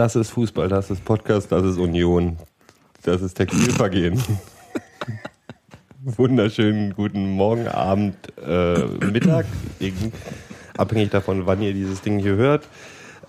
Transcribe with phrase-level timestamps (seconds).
[0.00, 2.38] Das ist Fußball, das ist Podcast, das ist Union,
[3.02, 4.18] das ist Textilvergehen.
[6.16, 9.44] Wunderschönen guten Morgen, Abend, äh, Mittag,
[10.78, 12.66] abhängig davon, wann ihr dieses Ding hier hört.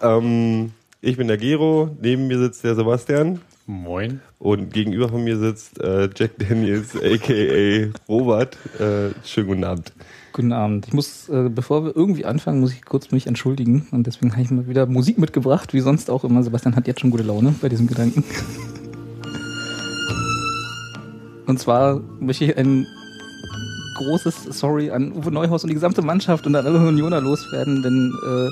[0.01, 0.71] Ähm,
[1.01, 4.21] ich bin der Gero, neben mir sitzt der Sebastian Moin.
[4.39, 8.57] und gegenüber von mir sitzt äh, Jack Daniels, aka Robert.
[8.79, 9.91] Äh, schönen guten Abend.
[10.33, 10.87] Guten Abend.
[10.87, 13.87] Ich muss, äh, bevor wir irgendwie anfangen, muss ich kurz mich entschuldigen.
[13.91, 16.41] Und deswegen habe ich mal wieder Musik mitgebracht, wie sonst auch immer.
[16.41, 18.23] Sebastian hat jetzt schon gute Laune bei diesem Gedanken.
[21.47, 22.87] Und zwar möchte ich ein
[23.97, 28.13] großes Sorry an Uwe Neuhaus und die gesamte Mannschaft und an alle Unioner loswerden, denn
[28.25, 28.47] äh,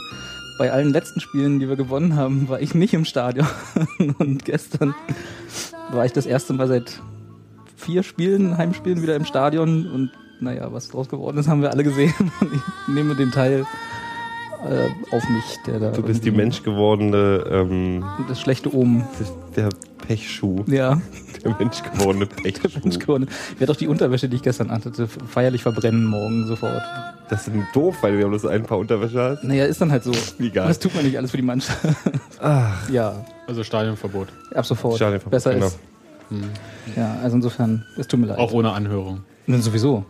[0.60, 3.48] bei allen letzten Spielen, die wir gewonnen haben, war ich nicht im Stadion.
[4.18, 4.94] Und gestern
[5.92, 7.02] war ich das erste Mal seit
[7.78, 11.84] vier Spielen, Heimspielen wieder im Stadion und naja, was draus geworden ist, haben wir alle
[11.84, 12.14] gesehen.
[12.42, 12.62] Und ich
[12.94, 13.66] nehme den Teil
[14.68, 15.92] äh, auf mich, der da.
[15.92, 19.04] Du bist die irgendwie- menschgewordene, ähm, Das schlechte Omen.
[19.56, 19.70] der
[20.08, 21.00] Pechschuh, Ja,
[21.44, 22.80] der menschgewordene Pechschuh.
[22.84, 23.28] Mensch geworden.
[23.54, 26.82] Ich werde auch die Unterwäsche, die ich gestern anhatte, feierlich verbrennen morgen sofort.
[27.30, 29.44] Das ist doof, weil du ja bloß ein paar Unterwäsche hast.
[29.44, 30.12] Naja, ist dann halt so.
[30.40, 30.68] Egal.
[30.68, 31.78] Das tut man nicht alles für die Mannschaft.
[32.42, 34.30] Ach, Ja, Also Stadionverbot.
[34.56, 34.96] ab sofort.
[34.96, 35.68] Stadionverbot, Besser genau.
[35.68, 35.80] ist.
[36.96, 38.38] Ja, also insofern, es tut mir leid.
[38.40, 39.22] Auch ohne Anhörung.
[39.48, 40.06] Und sowieso.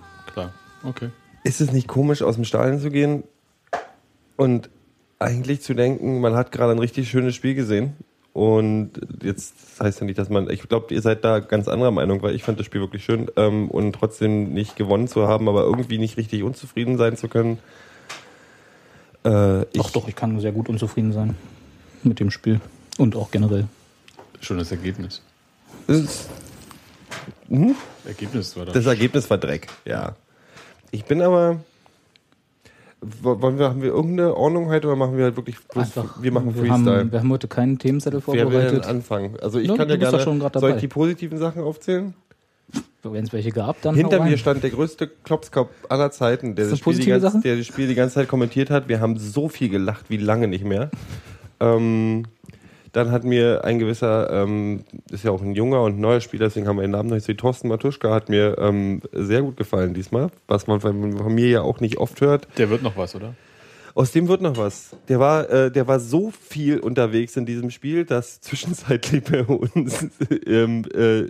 [0.84, 1.10] Okay.
[1.44, 3.24] ist es nicht komisch, aus dem Stadion zu gehen
[4.38, 4.70] und
[5.20, 7.96] eigentlich zu denken, man hat gerade ein richtig schönes Spiel gesehen?
[8.32, 8.92] Und
[9.22, 12.22] jetzt das heißt ja nicht, dass man, ich glaube, ihr seid da ganz anderer Meinung,
[12.22, 15.64] weil ich fand das Spiel wirklich schön ähm, und trotzdem nicht gewonnen zu haben, aber
[15.64, 17.60] irgendwie nicht richtig unzufrieden sein zu können.
[19.26, 21.36] Äh, ich, Doch, doch, ich kann sehr gut unzufrieden sein
[22.04, 22.62] mit dem Spiel.
[22.98, 23.68] Und auch generell.
[24.40, 25.22] Schönes Ergebnis.
[25.88, 26.30] Das,
[28.06, 28.74] Ergebnis war das.
[28.74, 30.16] das Ergebnis war Dreck, ja.
[30.92, 31.58] Ich bin aber.
[33.02, 35.88] wo- Wollen wir, haben wir irgendeine Ordnung heute oder machen wir halt wirklich bloß,
[36.22, 37.00] wir machen wir Freestyle?
[37.00, 38.86] Haben, wir haben heute keinen Themenzettel Wer will denn vorbereitet.
[38.86, 39.38] anfangen?
[39.42, 40.20] Also ich Ja, kann ja gerne.
[40.20, 42.14] schon soll ich die positiven Sachen aufzählen?
[43.02, 43.96] Wenn es welche gab, dann.
[43.96, 47.56] Hinter mir stand der größte Klopskopf aller Zeiten, der das, das Spiel die ganze, der
[47.56, 48.90] das Spiel die ganze Zeit kommentiert hat.
[48.90, 50.92] Wir haben so viel gelacht wie lange nicht mehr.
[51.62, 52.26] Ähm,
[52.92, 56.68] dann hat mir ein gewisser, ähm, ist ja auch ein junger und neuer Spieler, deswegen
[56.68, 59.94] haben wir den Namen noch nicht so, Thorsten Matuschka hat mir ähm, sehr gut gefallen
[59.94, 62.48] diesmal, was man von, von mir ja auch nicht oft hört.
[62.58, 63.36] Der wird noch was, oder?
[63.96, 64.96] Aus dem wird noch was.
[65.08, 70.08] Der war, äh, der war so viel unterwegs in diesem Spiel, dass zwischenzeitlich bei uns
[70.46, 71.28] ähm, äh,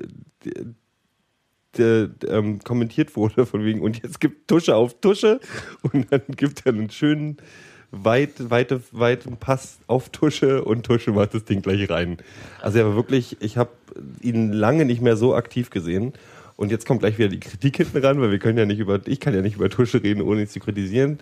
[1.78, 5.40] ähm, kommentiert wurde von wegen und jetzt gibt Tusche auf Tusche
[5.94, 7.38] und dann gibt er einen schönen
[7.92, 12.18] weit, weite, weiten Pass auf Tusche und Tusche macht das Ding gleich rein.
[12.62, 13.72] Also er war wirklich, ich habe
[14.22, 16.14] ihn lange nicht mehr so aktiv gesehen.
[16.56, 19.00] Und jetzt kommt gleich wieder die Kritik hinten ran, weil wir können ja nicht über,
[19.06, 21.20] ich kann ja nicht über Tusche reden, ohne ihn zu kritisieren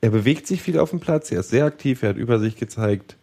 [0.00, 3.16] er bewegt sich viel auf dem Platz, er ist sehr aktiv, er hat Übersicht gezeigt,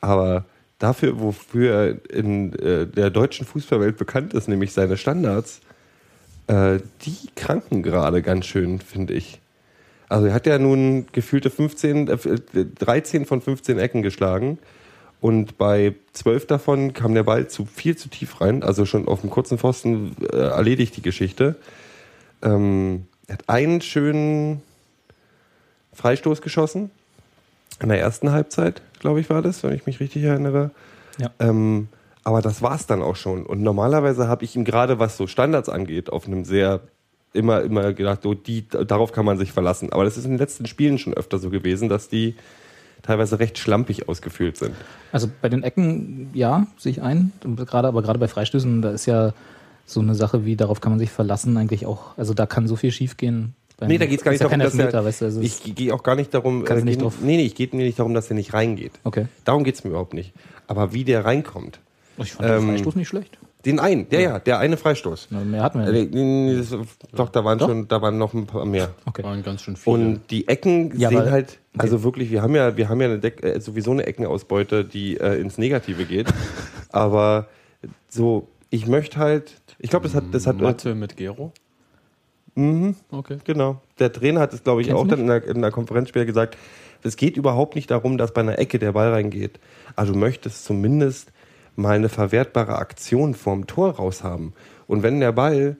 [0.00, 0.44] aber
[0.78, 5.60] dafür, wofür er in äh, der deutschen Fußballwelt bekannt ist, nämlich seine Standards,
[6.46, 9.40] äh, die kranken gerade ganz schön, finde ich.
[10.08, 12.16] Also er hat ja nun gefühlte 15, äh,
[12.78, 14.58] 13 von 15 Ecken geschlagen
[15.20, 19.20] und bei 12 davon kam der Ball zu viel zu tief rein, also schon auf
[19.20, 21.56] dem kurzen Pfosten äh, erledigt die Geschichte.
[22.42, 24.62] Ähm, er hat einen schönen
[25.92, 26.90] Freistoß geschossen.
[27.80, 30.70] In der ersten Halbzeit, glaube ich, war das, wenn ich mich richtig erinnere.
[31.18, 31.30] Ja.
[31.40, 31.88] Ähm,
[32.22, 33.44] aber das war es dann auch schon.
[33.44, 36.80] Und normalerweise habe ich ihm gerade, was so Standards angeht, auf einem sehr
[37.32, 39.92] immer, immer gedacht, so die, darauf kann man sich verlassen.
[39.92, 42.34] Aber das ist in den letzten Spielen schon öfter so gewesen, dass die
[43.02, 44.74] teilweise recht schlampig ausgefüllt sind.
[45.12, 47.32] Also bei den Ecken, ja, sehe ich ein.
[47.56, 49.32] Gerade, aber gerade bei Freistößen, da ist ja
[49.86, 52.16] so eine Sache wie, darauf kann man sich verlassen, eigentlich auch.
[52.18, 53.54] Also da kann so viel schiefgehen.
[53.78, 55.94] Beim- Nee, da geht es gar nicht darum, dass er, weißt du, also ich gehe
[55.94, 58.28] auch gar nicht darum, äh, nicht geht- nee, nee, ich geht mir nicht darum, dass
[58.28, 58.92] er nicht reingeht.
[59.04, 59.26] Okay.
[59.44, 60.32] Darum geht es mir überhaupt nicht.
[60.66, 61.78] Aber wie der reinkommt.
[62.18, 63.37] Ich fand den Ähm, Freistoß nicht schlecht.
[63.64, 65.28] Den einen, der ja, der eine Freistoß.
[65.30, 66.72] Na, Mehr hatten wir Äh, nicht.
[67.12, 67.68] Doch, da waren Doch?
[67.68, 68.90] schon, da waren noch ein paar mehr.
[69.04, 69.24] Okay.
[69.24, 69.96] Waren ganz schön viele.
[69.96, 73.08] Und die Ecken Ja, sehen weil- halt, also wirklich, wir haben ja, wir haben ja
[73.08, 76.28] eine Deck, äh, sowieso eine Eckenausbeute, die äh, ins Negative geht.
[76.90, 77.48] Aber
[78.08, 81.52] so, ich möchte halt, ich glaube, das hat, das hat, Mathe mit Gero?
[83.10, 83.38] Okay.
[83.44, 83.80] Genau.
[84.00, 86.26] Der Trainer hat es, glaube ich, Kennst auch dann in der, in der Konferenz später
[86.26, 86.56] gesagt.
[87.04, 89.60] Es geht überhaupt nicht darum, dass bei einer Ecke der Ball reingeht.
[89.94, 91.30] Also du möchtest zumindest
[91.78, 94.52] mal eine verwertbare Aktion vorm Tor raus haben.
[94.86, 95.76] Und wenn der Ball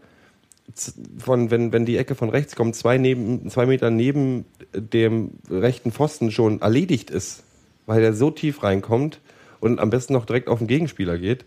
[1.18, 5.92] von, wenn, wenn die Ecke von rechts kommt, zwei, neben, zwei Meter neben dem rechten
[5.92, 7.42] Pfosten schon erledigt ist,
[7.86, 9.20] weil er so tief reinkommt
[9.60, 11.44] und am besten noch direkt auf den Gegenspieler geht,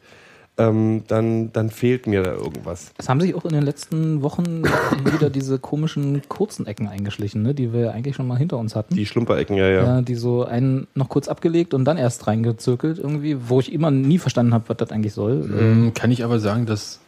[0.58, 2.92] ähm, dann, dann fehlt mir da irgendwas.
[2.98, 4.64] Es haben sich auch in den letzten Wochen
[5.12, 8.96] wieder diese komischen kurzen Ecken eingeschlichen, ne, die wir eigentlich schon mal hinter uns hatten.
[8.96, 9.84] Die Schlumperecken, ja, ja.
[9.84, 13.92] ja, die so einen noch kurz abgelegt und dann erst reingezirkelt irgendwie, wo ich immer
[13.92, 15.50] nie verstanden habe, was das eigentlich soll.
[15.60, 17.00] Ähm, kann ich aber sagen, dass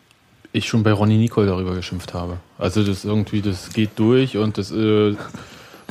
[0.53, 2.37] ich schon bei Ronny Nicole darüber geschimpft habe.
[2.57, 5.15] Also das irgendwie, das geht durch und das äh,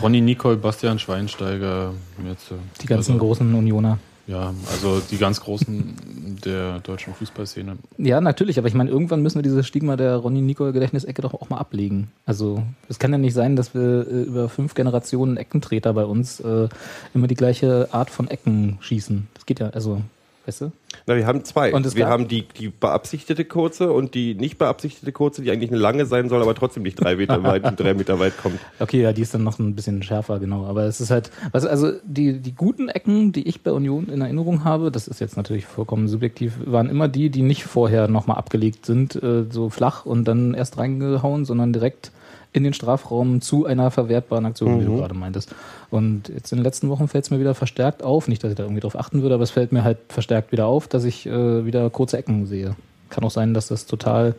[0.00, 1.93] Ronny Nicole, Bastian Schweinsteiger,
[2.26, 3.99] jetzt, äh, Die ganzen also, großen Unioner.
[4.27, 7.77] Ja, also die ganz großen der deutschen Fußballszene.
[7.99, 11.35] Ja, natürlich, aber ich meine, irgendwann müssen wir dieses Stigma der Ronny Nicole Gedächtnisecke doch
[11.35, 12.13] auch mal ablegen.
[12.25, 16.39] Also es kann ja nicht sein, dass wir äh, über fünf Generationen Eckentreter bei uns
[16.41, 16.69] äh,
[17.15, 19.27] immer die gleiche Art von Ecken schießen.
[19.35, 20.03] Das geht ja, also,
[20.47, 20.73] weißt du?
[21.06, 21.73] Na, wir haben zwei.
[21.73, 25.79] Und wir haben die, die beabsichtigte kurze und die nicht beabsichtigte kurze, die eigentlich eine
[25.79, 28.59] lange sein soll, aber trotzdem nicht drei Meter weit und drei Meter weit kommt.
[28.79, 30.67] Okay, ja, die ist dann noch ein bisschen schärfer, genau.
[30.67, 34.21] Aber es ist halt, was, also die, die guten Ecken, die ich bei Union in
[34.21, 38.37] Erinnerung habe, das ist jetzt natürlich vollkommen subjektiv, waren immer die, die nicht vorher nochmal
[38.37, 42.12] abgelegt sind, äh, so flach und dann erst reingehauen, sondern direkt
[42.52, 45.54] in den Strafraum zu einer verwertbaren Aktion, wie du gerade meintest.
[45.90, 48.56] Und jetzt in den letzten Wochen fällt es mir wieder verstärkt auf, nicht, dass ich
[48.56, 51.26] da irgendwie drauf achten würde, aber es fällt mir halt verstärkt wieder auf, dass ich
[51.26, 52.76] äh, wieder kurze Ecken sehe.
[53.08, 54.34] Kann auch sein, dass das total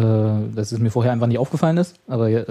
[0.00, 2.44] dass es mir vorher einfach nicht aufgefallen ist, aber äh,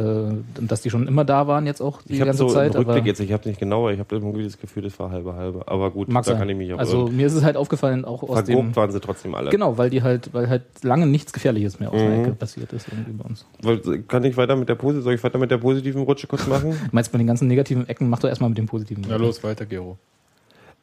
[0.59, 2.73] dass die schon immer da waren jetzt auch die Ich habe ganze so Zeit.
[2.73, 5.35] im Rückblick jetzt, ich habe nicht genauer, ich habe irgendwie das Gefühl, das war halbe
[5.35, 5.67] halbe.
[5.67, 6.39] Aber gut, mag da sein.
[6.39, 8.91] kann ich mich auch also mir ist es halt aufgefallen, auch aus dem Vergrobt waren
[8.91, 9.51] sie trotzdem alle.
[9.51, 12.07] genau, weil die halt, weil halt lange nichts Gefährliches mehr aus Mhm.
[12.09, 13.45] der Ecke passiert ist irgendwie bei uns.
[13.61, 16.47] Weil- Kann ich weiter mit der Pose, soll ich weiter mit der positiven Rutsche kurz
[16.47, 16.71] machen?
[16.85, 19.05] Du meinst bei den ganzen negativen Ecken, mach doch erstmal mit den positiven.
[19.07, 19.97] Na los, weiter, Gero.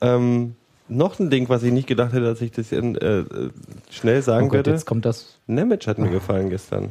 [0.00, 0.54] ähm,
[0.96, 3.24] noch ein Ding, was ich nicht gedacht hätte, dass ich das in, äh,
[3.90, 4.70] schnell oh sagen Gott, werde.
[4.70, 5.38] jetzt kommt das.
[5.46, 6.90] Nemec hat mir gefallen gestern.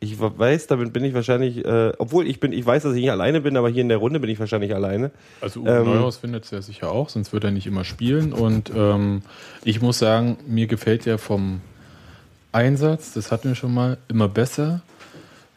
[0.00, 3.12] Ich weiß, damit bin ich wahrscheinlich, äh, obwohl ich bin, ich weiß, dass ich nicht
[3.12, 5.12] alleine bin, aber hier in der Runde bin ich wahrscheinlich alleine.
[5.40, 8.32] Also Uwe Ähm, Neuhaus findet es ja sicher auch, sonst würde er nicht immer spielen.
[8.32, 9.22] Und ähm,
[9.62, 11.60] ich muss sagen, mir gefällt er vom
[12.50, 14.82] Einsatz, das hatten wir schon mal, immer besser.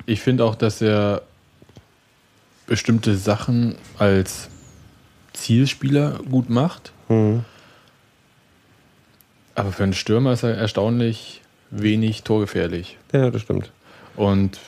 [0.05, 1.23] Ich finde auch, dass er
[2.67, 4.49] bestimmte Sachen als
[5.35, 6.91] Zielspieler gut macht.
[9.55, 11.41] Aber für einen Stürmer ist er erstaunlich
[11.71, 12.97] wenig torgefährlich.
[13.13, 13.71] Ja, das stimmt.
[14.15, 14.59] Und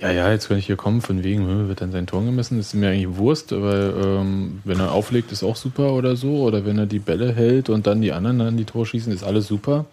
[0.00, 2.58] ja, ja, jetzt kann ich hier kommen, von wegen, hm, wird dann sein Tor gemessen,
[2.58, 6.42] das ist mir eigentlich Wurst, aber ähm, wenn er auflegt, ist auch super oder so.
[6.42, 9.24] Oder wenn er die Bälle hält und dann die anderen dann die Tore schießen, ist
[9.24, 9.86] alles super.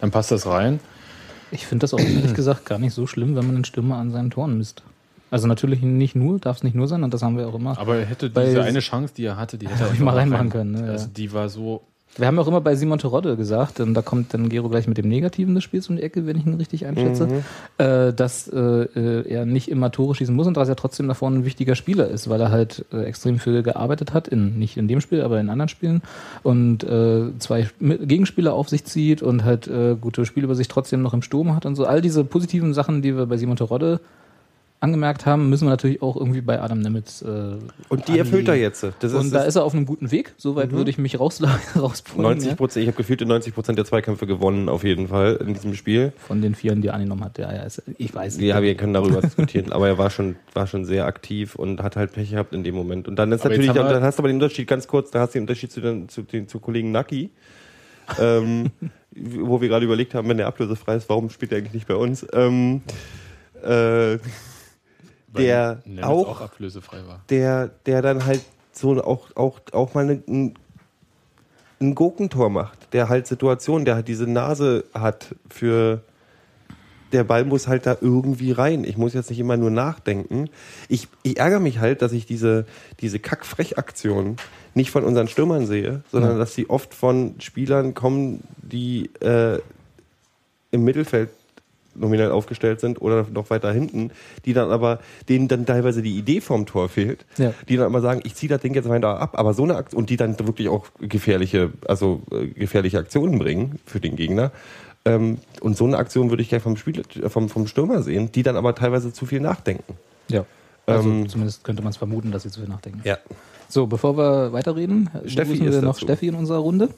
[0.00, 0.80] Dann passt das rein.
[1.52, 4.10] Ich finde das auch ehrlich gesagt gar nicht so schlimm, wenn man einen Stürmer an
[4.10, 4.82] seinen Toren misst.
[5.30, 7.78] Also natürlich nicht nur, darf es nicht nur sein und das haben wir auch immer.
[7.78, 10.14] Aber er hätte diese eine Chance, die er hatte, die hätte er ich auch mal
[10.14, 10.90] reinmachen rein- können, ne.
[10.90, 11.82] Also die war so.
[12.18, 14.96] Wir haben auch immer bei Simon Terodde gesagt, und da kommt dann Gero gleich mit
[14.96, 17.28] dem Negativen des Spiels um die Ecke, wenn ich ihn richtig einschätze,
[17.76, 21.34] äh, dass äh, äh, er nicht immer Tore schießen muss und dass er trotzdem davon
[21.40, 24.88] ein wichtiger Spieler ist, weil er halt äh, extrem viel gearbeitet hat, in, nicht in
[24.88, 26.00] dem Spiel, aber in anderen Spielen
[26.42, 26.86] und
[27.38, 29.68] zwei Gegenspieler auf sich zieht und halt
[30.00, 31.84] gute Spielübersicht trotzdem noch im Sturm hat und so.
[31.84, 34.00] All diese positiven Sachen, die wir bei Simon Terodde
[34.86, 37.56] angemerkt haben, müssen wir natürlich auch irgendwie bei Adam Nemitz äh,
[37.88, 38.84] Und die erfüllt er jetzt.
[39.00, 40.32] Das und ist, da das ist er auf einem guten Weg.
[40.36, 41.42] Soweit würde ich mich raus,
[41.76, 42.22] rausbringen.
[42.22, 42.54] 90 ja.
[42.54, 46.12] Prozent, ich habe gefühlte 90 Prozent der Zweikämpfe gewonnen, auf jeden Fall, in diesem Spiel.
[46.18, 47.38] Von den Vieren, die er angenommen hat.
[47.38, 48.40] Ja, ja, ist, ich weiß.
[48.40, 51.96] Ja, wir können darüber diskutieren, aber er war schon, war schon sehr aktiv und hat
[51.96, 53.08] halt Pech gehabt in dem Moment.
[53.08, 55.34] Und dann ist Aber natürlich, dann hast du aber den Unterschied ganz kurz, da hast
[55.34, 57.30] du den Unterschied zu, den, zu, den, zu Kollegen Naki,
[58.20, 58.70] ähm,
[59.10, 61.96] wo wir gerade überlegt haben, wenn der ablösefrei ist, warum spielt er eigentlich nicht bei
[61.96, 62.26] uns?
[62.32, 62.82] Ähm,
[63.62, 64.18] äh,
[65.44, 67.20] Der auch- auch ablösefrei war.
[67.30, 70.54] der, der dann halt so auch, auch, auch mal ne- ein,
[71.80, 76.00] ein Gurkentor macht, der halt Situationen, der halt diese Nase hat für
[77.12, 78.82] der Ball muss halt da irgendwie rein.
[78.82, 80.50] Ich muss jetzt nicht immer nur nachdenken.
[80.88, 82.66] Ich, ich ärgere mich halt, dass ich diese,
[83.00, 84.36] diese Kackfrech-Aktion
[84.74, 86.38] nicht von unseren Stürmern sehe, sondern Ja.
[86.38, 89.60] dass sie oft von Spielern kommen, die äh,
[90.72, 91.30] im Mittelfeld
[91.98, 94.10] nominell aufgestellt sind oder noch weiter hinten,
[94.44, 97.52] die dann aber, denen dann teilweise die Idee vom Tor fehlt, Ja.
[97.68, 99.98] die dann immer sagen, ich ziehe das Ding jetzt weiter ab, aber so eine Aktion,
[100.02, 104.52] und die dann wirklich auch gefährliche, also äh, gefährliche Aktionen bringen für den Gegner.
[105.04, 108.30] Ähm, und so eine Aktion würde ich gerne vom Spieler, äh, vom, vom Stürmer sehen,
[108.32, 109.94] die dann aber teilweise zu viel nachdenken.
[110.28, 110.44] Ja.
[110.86, 113.00] Also Ähm, zumindest könnte man es vermuten, dass sie zu viel nachdenken.
[113.04, 113.18] Ja.
[113.68, 116.04] So, bevor wir weiterreden, Steffi wir noch dazu.
[116.06, 116.88] Steffi in unserer Runde.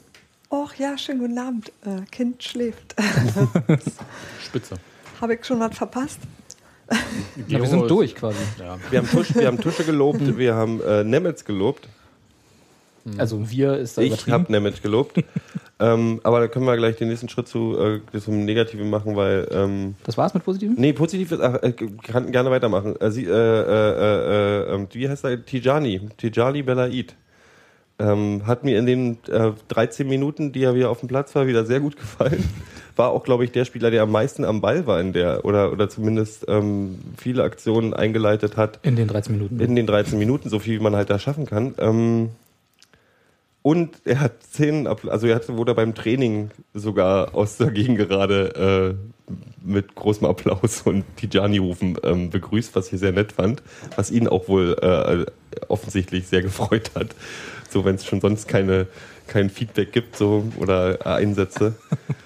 [0.51, 1.71] Och ja, schönen guten Abend.
[1.85, 2.95] Äh, kind schläft.
[4.43, 4.75] Spitze.
[5.21, 6.19] Habe ich schon was verpasst?
[7.47, 8.37] Ja, wir sind durch quasi.
[8.59, 8.77] Ja.
[8.89, 11.87] Wir haben, Tusch, wir haben Tusche gelobt, wir haben äh, Nemetz gelobt.
[13.17, 15.23] Also wir ist da Ich habe Nemetz gelobt.
[15.79, 17.77] ähm, aber da können wir gleich den nächsten Schritt zu
[18.13, 20.75] äh, zum Negativen machen, weil ähm, Das war's mit Positiven?
[20.77, 21.73] Nee, positiv ist, ach, äh,
[22.03, 22.95] kann gerne weitermachen.
[22.99, 25.43] Äh, sie, äh, äh, äh, äh, wie heißt er?
[25.45, 26.01] Tijani.
[26.17, 27.15] Tijani Belaid.
[27.99, 31.47] Ähm, hat mir in den äh, 13 Minuten, die er wieder auf dem Platz war,
[31.47, 32.43] wieder sehr gut gefallen.
[32.95, 35.71] War auch, glaube ich, der Spieler, der am meisten am Ball war in der, oder,
[35.71, 39.57] oder zumindest ähm, viele Aktionen eingeleitet hat In den 13 Minuten.
[39.61, 41.75] in den 13 Minuten, so viel wie man halt da schaffen kann.
[41.77, 42.31] Ähm,
[43.61, 49.33] und er hat zehn, also er hatte, wurde beim Training sogar aus der Gegengerade äh,
[49.63, 53.61] mit großem Applaus und Tijani-Rufen ähm, begrüßt, was ich sehr nett fand,
[53.95, 55.25] was ihn auch wohl äh,
[55.67, 57.09] offensichtlich sehr gefreut hat.
[57.69, 58.87] So, wenn es schon sonst keine,
[59.27, 61.75] kein Feedback gibt so oder Einsätze.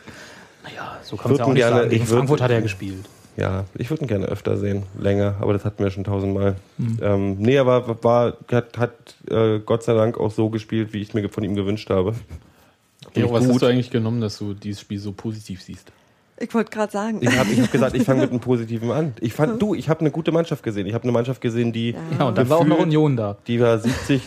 [0.63, 1.89] naja, so kann man ja auch nicht gerne- sagen.
[1.89, 3.05] Gegen Frankfurt hat er gespielt.
[3.35, 6.55] Ja, ich würde ihn gerne öfter sehen, länger, aber das hatten wir schon tausendmal.
[7.01, 8.93] Ähm, nee, aber war, hat, hat
[9.27, 12.13] äh, Gott sei Dank auch so gespielt, wie ich mir von ihm gewünscht habe.
[13.15, 13.53] Gero, was gut.
[13.53, 15.91] hast du eigentlich genommen, dass du dieses Spiel so positiv siehst?
[16.37, 17.19] Ich wollte gerade sagen.
[17.21, 19.13] Ich habe ich hab gesagt, ich fange mit einem Positiven an.
[19.19, 20.85] Ich fand, du, ich habe eine gute Mannschaft gesehen.
[20.85, 23.37] Ich habe eine Mannschaft gesehen, die, Ja, und dann war auch noch Union da.
[23.47, 24.21] die war 70.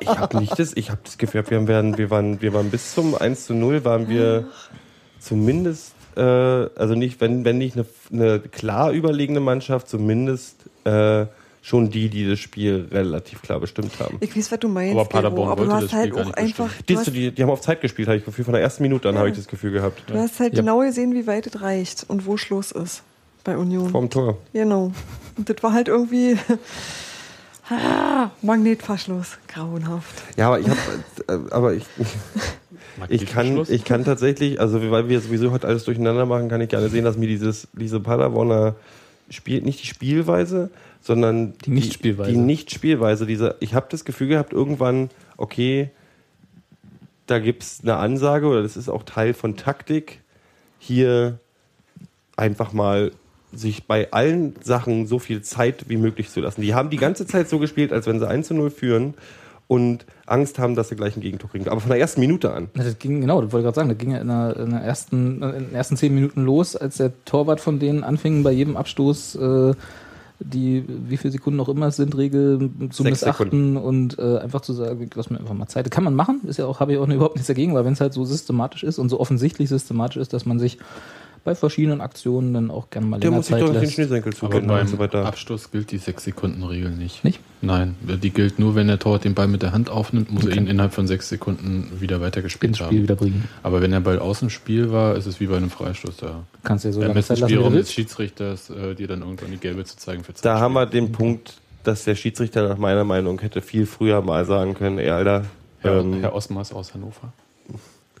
[0.00, 2.94] Ich habe nicht das, ich habe das Gefühl, wir waren, wir waren, wir waren bis
[2.94, 4.46] zum 1 zu 0 waren wir
[5.18, 11.26] zumindest, äh, also nicht, wenn, wenn nicht eine, eine klar überlegene Mannschaft, zumindest äh,
[11.62, 14.18] schon die, die das Spiel relativ klar bestimmt haben.
[14.20, 16.38] Ich weiß, was du meinst, Aber Paderborn aber wollte das halt Spiel gar auch nicht
[16.38, 19.08] einfach, Die, die, die haben auf Zeit gespielt, habe ich Gefühl, von der ersten Minute
[19.08, 20.02] an habe ich das Gefühl gehabt.
[20.06, 20.60] du hast halt Ja.
[20.60, 23.02] genau gesehen, wie weit es reicht und wo Schluss ist
[23.44, 23.88] bei Union.
[23.90, 24.38] Vorm Tor.
[24.52, 24.92] Genau.
[25.36, 26.36] Und das war halt irgendwie
[27.70, 30.14] ah, Magnetverschluss, grauenhaft.
[30.36, 30.78] Ja, aber ich habe,
[31.28, 31.84] äh, aber ich,
[33.08, 36.68] ich kann, ich kann tatsächlich, also weil wir sowieso heute alles durcheinander machen, kann ich
[36.68, 38.76] gerne sehen, dass mir dieses, diese Paderborner
[39.30, 42.30] Spiel, nicht die Spielweise, sondern Die Nichtspielweise.
[42.30, 43.26] Die, die Nichtspielweise.
[43.26, 45.90] Diese, ich habe das Gefühl gehabt, irgendwann, okay,
[47.26, 50.20] da gibt's eine Ansage oder das ist auch Teil von Taktik,
[50.78, 51.38] hier
[52.36, 53.12] einfach mal
[53.56, 56.62] sich bei allen Sachen so viel Zeit wie möglich zu lassen.
[56.62, 59.14] Die haben die ganze Zeit so gespielt, als wenn sie 1 zu 0 führen
[59.66, 61.68] und Angst haben, dass sie gleich ein Gegentor kriegen.
[61.68, 62.68] Aber von der ersten Minute an.
[62.74, 64.80] Das ging, genau, das wollte ich gerade sagen, das ging ja in, der, in, der
[64.80, 68.76] ersten, in den ersten zehn Minuten los, als der Torwart von denen anfing, bei jedem
[68.76, 69.74] Abstoß äh,
[70.40, 74.72] die, wie viele Sekunden noch immer es sind, Regel zu missachten und äh, einfach zu
[74.72, 75.86] sagen, lass mir einfach mal Zeit.
[75.86, 77.92] Das kann man machen, ist ja auch, habe ich auch überhaupt nichts dagegen, weil wenn
[77.92, 80.78] es halt so systematisch ist und so offensichtlich systematisch ist, dass man sich
[81.44, 83.92] bei verschiedenen Aktionen dann auch gerne mal Der länger muss sich Zeit doch den lässt.
[83.92, 85.26] Schnürsenkel Aber zubinden und so weiter.
[85.26, 87.22] Abstoß gilt die 6-Sekunden-Regel nicht.
[87.22, 87.38] Nicht?
[87.60, 90.56] Nein, die gilt nur, wenn der Torwart den Ball mit der Hand aufnimmt, muss er
[90.56, 93.02] ihn innerhalb von sechs Sekunden wieder weitergespielt ins Spiel haben.
[93.02, 93.44] wieder bringen.
[93.62, 96.16] Aber wenn der Ball aus dem Spiel war, ist es wie bei einem Freistoß.
[96.16, 97.92] Da Kannst du ja so lange Zeit lassen, des.
[97.92, 100.60] Schiedsrichters, äh, dir dann irgendwann die gelbe zu zeigen für Da Zeitspiel.
[100.62, 104.74] haben wir den Punkt, dass der Schiedsrichter nach meiner Meinung hätte viel früher mal sagen
[104.74, 105.44] können, ey, Alter,
[105.80, 107.32] Herr, ähm, Herr Osmars aus Hannover.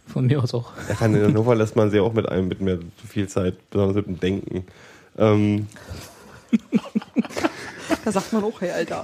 [0.06, 0.72] Von mir aus auch.
[0.98, 3.96] kann in Hannover lässt man sie auch mit einem mit mehr zu viel Zeit, besonders
[3.96, 4.64] mit dem Denken.
[5.18, 5.66] Ähm,
[8.04, 9.02] Da sagt man auch, hey, Alter.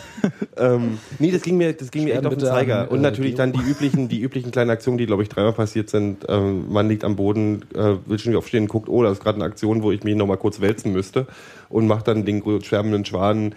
[0.56, 2.82] ähm, nee, das ging mir, das ging mir echt auf den Zeiger.
[2.82, 5.52] an, Und äh, natürlich dann die üblichen, die üblichen kleinen Aktionen, die glaube ich dreimal
[5.52, 6.24] passiert sind.
[6.28, 9.22] Ähm, man liegt am Boden, äh, will schon wieder aufstehen und guckt, oh, da ist
[9.22, 11.26] gerade eine Aktion, wo ich mich noch mal kurz wälzen müsste
[11.68, 13.54] und macht dann den schwärmenden Schwan.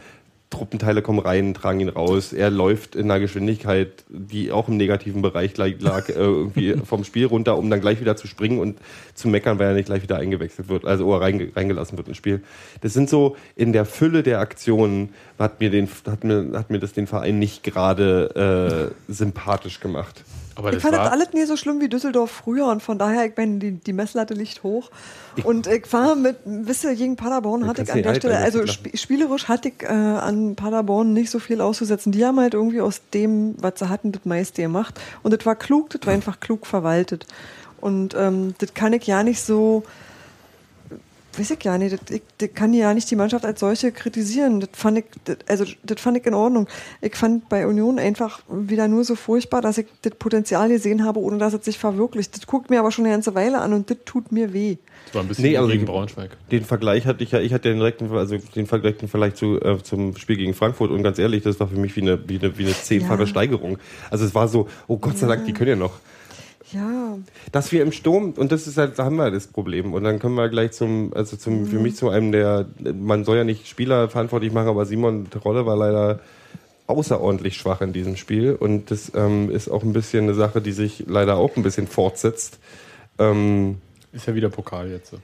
[0.51, 2.33] Truppenteile kommen rein, tragen ihn raus.
[2.33, 7.25] Er läuft in einer Geschwindigkeit, die auch im negativen Bereich lag, äh, irgendwie vom Spiel
[7.25, 8.77] runter, um dann gleich wieder zu springen und
[9.15, 12.17] zu meckern, weil er nicht gleich wieder eingewechselt wird, also oder reinge reingelassen wird ins
[12.17, 12.43] Spiel.
[12.81, 16.79] Das sind so in der Fülle der Aktionen hat mir den hat mir hat mir
[16.79, 20.23] das den Verein nicht gerade äh, sympathisch gemacht.
[20.61, 23.33] Aber Ich fand das alles nie so schlimm wie Düsseldorf früher und von daher, ich
[23.35, 24.89] meine, die, die Messlatte liegt hoch.
[25.43, 28.93] Und ich war mit, wisst ihr, gegen Paderborn hatte ich an der Stelle, also sp
[28.95, 32.11] spielerisch hatte ich äh, an Paderborn nicht so viel auszusetzen.
[32.11, 34.99] Die haben halt irgendwie aus dem, was sie hatten, das meiste gemacht.
[35.23, 37.25] Und das war klug, das war einfach klug verwaltet.
[37.79, 39.83] Und ähm, das kann ich ja nicht so,
[41.37, 44.59] weiß ich ja nicht, das, ich, das kann ja nicht die Mannschaft als solche kritisieren.
[44.59, 46.67] Das fand ich, das, also das fand ich in Ordnung.
[47.01, 51.19] Ich fand bei Union einfach wieder nur so furchtbar, dass ich das Potenzial gesehen habe,
[51.19, 52.35] ohne dass es sich verwirklicht.
[52.35, 54.77] Das guckt mir aber schon eine ganze Weile an und das tut mir weh.
[55.05, 56.37] das war ein bisschen Nee, aber gegen Braunschweig.
[56.51, 59.81] Den Vergleich hatte ich ja, ich hatte den direkten, also den direkten Vergleich zu, äh,
[59.83, 62.57] zum Spiel gegen Frankfurt und ganz ehrlich, das war für mich wie eine, wie eine,
[62.57, 63.27] wie eine zehnfache Ja.
[63.27, 63.77] Steigerung.
[64.09, 65.93] Also es war so, oh Gott sei Dank, die können ja noch.
[66.71, 67.17] Ja,
[67.51, 69.93] Dass wir im Sturm, und das ist halt, da haben wir das Problem.
[69.93, 73.37] Und dann können wir gleich zum, also zum, für mich zu einem der, man soll
[73.37, 76.19] ja nicht Spieler verantwortlich machen, aber Simon Rolle war leider
[76.87, 78.53] außerordentlich schwach in diesem Spiel.
[78.53, 81.87] Und das ähm, ist auch ein bisschen eine Sache, die sich leider auch ein bisschen
[81.87, 82.59] fortsetzt.
[83.19, 83.77] Ähm,
[84.13, 85.11] Ist ja wieder Pokal jetzt.
[85.11, 85.17] so.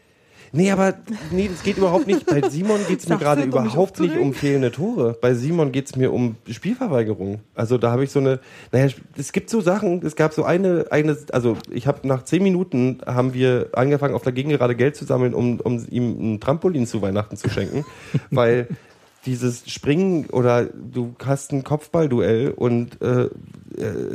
[0.52, 0.96] Nee, aber
[1.32, 2.26] nee, das geht überhaupt nicht.
[2.26, 5.18] Bei Simon geht es mir gerade überhaupt nicht um fehlende Tore.
[5.20, 7.42] Bei Simon geht es mir um Spielverweigerung.
[7.54, 8.40] Also da habe ich so eine,
[8.72, 12.44] naja, es gibt so Sachen, es gab so eine, eine also ich habe nach zehn
[12.44, 16.88] Minuten haben wir angefangen, auf der Gegengerade Geld zu sammeln, um, um ihm ein Trampolin
[16.88, 17.86] zu Weihnachten zu schenken,
[18.32, 18.68] weil
[19.26, 23.30] dieses Springen oder du hast ein Kopfballduell und äh, äh,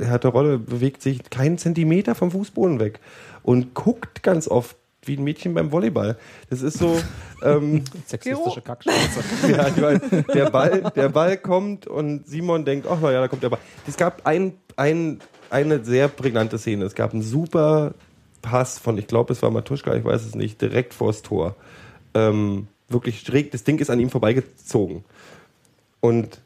[0.05, 3.01] Hertha Rolle bewegt sich keinen Zentimeter vom Fußboden weg
[3.43, 6.17] und guckt ganz oft wie ein Mädchen beim Volleyball.
[6.49, 7.01] Das ist so,
[7.43, 9.21] ähm, Sexistische Kackscheiße.
[9.51, 10.01] ja, ich weiß,
[10.33, 13.61] der Ball, der Ball kommt und Simon denkt, ach na ja, da kommt der Ball.
[13.87, 16.85] Es gab ein, ein, eine sehr prägnante Szene.
[16.85, 17.95] Es gab einen super
[18.43, 21.57] Pass von, ich glaube, es war Matuschka, ich weiß es nicht, direkt vors Tor.
[22.15, 25.05] Ähm, wirklich schräg, das Ding ist an ihm vorbeigezogen.
[26.01, 26.41] Und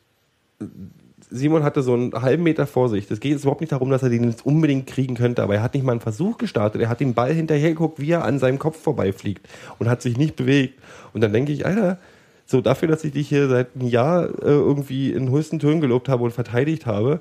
[1.31, 3.07] Simon hatte so einen halben Meter vor sich.
[3.09, 5.63] Das geht jetzt überhaupt nicht darum, dass er den jetzt unbedingt kriegen könnte, aber er
[5.63, 6.81] hat nicht mal einen Versuch gestartet.
[6.81, 10.17] Er hat den Ball hinterher geguckt, wie er an seinem Kopf vorbeifliegt und hat sich
[10.17, 10.81] nicht bewegt.
[11.13, 11.99] Und dann denke ich, Alter,
[12.47, 16.09] so dafür, dass ich dich hier seit einem Jahr äh, irgendwie in höchsten Tönen gelobt
[16.09, 17.21] habe und verteidigt habe,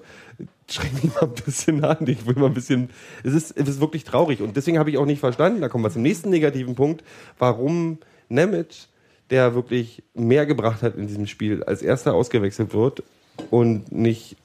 [0.70, 1.98] schränk mich mal ein bisschen an.
[2.08, 2.90] Ich will mal ein bisschen.
[3.24, 4.42] Es ist, es ist wirklich traurig.
[4.42, 7.04] Und deswegen habe ich auch nicht verstanden, da kommen wir zum nächsten negativen Punkt,
[7.40, 7.98] warum
[8.30, 8.88] Nemec,
[9.32, 13.02] der wirklich mehr gebracht hat in diesem Spiel, als erster ausgewechselt wird
[13.52, 14.36] und nicht.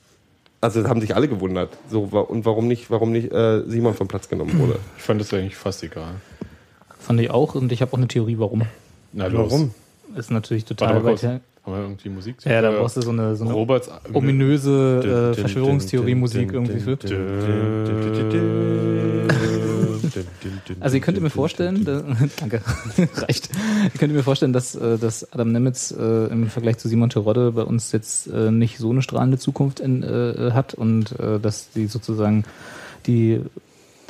[0.63, 1.71] Also das haben sich alle gewundert.
[1.91, 4.79] So, und warum nicht, warum nicht äh, Simon vom Platz genommen wurde.
[4.99, 6.15] Ich fand das eigentlich fast egal.
[6.99, 8.63] Fand ich auch und ich habe auch eine Theorie, warum.
[9.13, 9.51] Na, los.
[9.51, 9.75] Warum?
[10.17, 11.41] Ist natürlich total weit her.
[11.65, 12.37] Haben wir irgendwie Musik?
[12.45, 16.81] Ja, da Äh, brauchst du so eine, so eine Roberts ominöse Dün, äh, Verschwörungstheorie-Musik irgendwie
[16.81, 16.97] für.
[20.81, 22.03] Also ihr könnt mir vorstellen, da,
[22.41, 22.63] danke,
[23.17, 23.51] reicht.
[23.85, 27.53] Ihr könnt mir vorstellen, dass, äh, dass Adam Nemitz äh, im Vergleich zu Simon Terodde
[27.53, 31.71] bei uns jetzt äh, nicht so eine strahlende Zukunft in, äh, hat und äh, dass
[31.71, 32.45] die sozusagen
[33.07, 33.41] die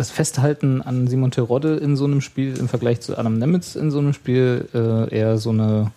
[0.01, 3.91] das Festhalten an Simon Terodde in so einem Spiel im Vergleich zu Adam Nemitz in
[3.91, 5.93] so einem Spiel äh, eher so eine,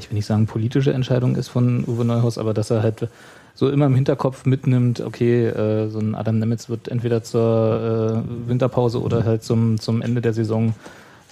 [0.00, 3.08] ich will nicht sagen politische Entscheidung ist von Uwe Neuhaus, aber dass er halt
[3.54, 8.48] so immer im Hinterkopf mitnimmt, okay, äh, so ein Adam Nemitz wird entweder zur äh,
[8.48, 10.74] Winterpause oder halt zum, zum Ende der Saison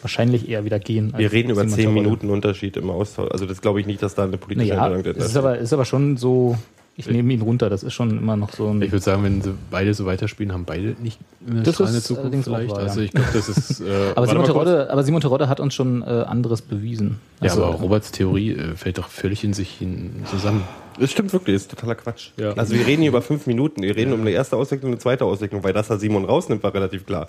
[0.02, 1.12] wahrscheinlich eher wieder gehen.
[1.16, 1.92] Wir reden über zehn.
[1.92, 3.30] Minuten Unterschied im Austausch.
[3.30, 5.58] Also das glaube ich nicht, dass da eine politische Naja, Entscheidung drin es ist aber,
[5.58, 6.56] ist aber schon so,
[7.00, 8.82] ich nehme ihn runter, das ist schon immer noch so ein...
[8.82, 12.06] Ich würde sagen, wenn sie beide so weiterspielen, haben beide nicht eine Das strahlende ist
[12.06, 12.70] Zukunft allerdings auch vielleicht.
[12.70, 12.86] wahr, ja.
[12.88, 13.80] Also ich glaube, das ist.
[13.80, 14.44] Äh, aber, Simon.
[14.44, 17.18] Terodde, aber Simon Terodde hat uns schon äh, anderes bewiesen.
[17.40, 20.64] Ja, Also, aber Roberts Theorie äh, fällt doch völlig in sich hin zusammen.
[20.98, 22.30] Das stimmt wirklich, das ist totaler Quatsch.
[22.36, 22.52] Ja.
[22.52, 23.82] Also wir reden hier über fünf Minuten.
[23.82, 26.62] Wir reden um eine erste Auswechslung und eine zweite Auswechslung, weil das er Simon rausnimmt,
[26.62, 27.28] war relativ klar.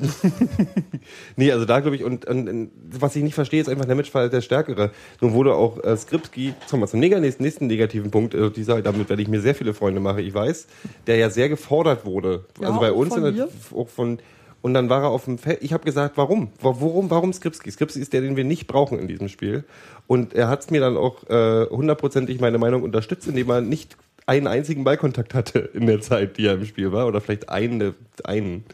[1.36, 3.94] nee, also da glaube ich, und, und, und was ich nicht verstehe, ist einfach, der
[3.94, 4.90] Match war halt der Stärkere.
[5.20, 9.08] Nun wurde auch äh, Skripski, kommen wir zum nächsten, nächsten negativen Punkt, äh, dieser, damit
[9.08, 10.66] werde ich mir sehr viele Freunde machen, ich weiß,
[11.06, 12.44] der ja sehr gefordert wurde.
[12.60, 14.18] Ja, also bei uns von der, auch von
[14.62, 15.62] und dann war er auf dem Feld.
[15.62, 16.48] Ich habe gesagt, warum?
[16.60, 17.70] Wa- Warum, warum Skripski?
[17.70, 19.64] Skripski ist der, den wir nicht brauchen in diesem Spiel.
[20.06, 23.96] Und er hat es mir dann auch äh, hundertprozentig meine Meinung unterstützt, indem er nicht
[24.26, 27.06] einen einzigen Ballkontakt hatte in der Zeit, die er im Spiel war.
[27.06, 28.64] Oder vielleicht eine, einen.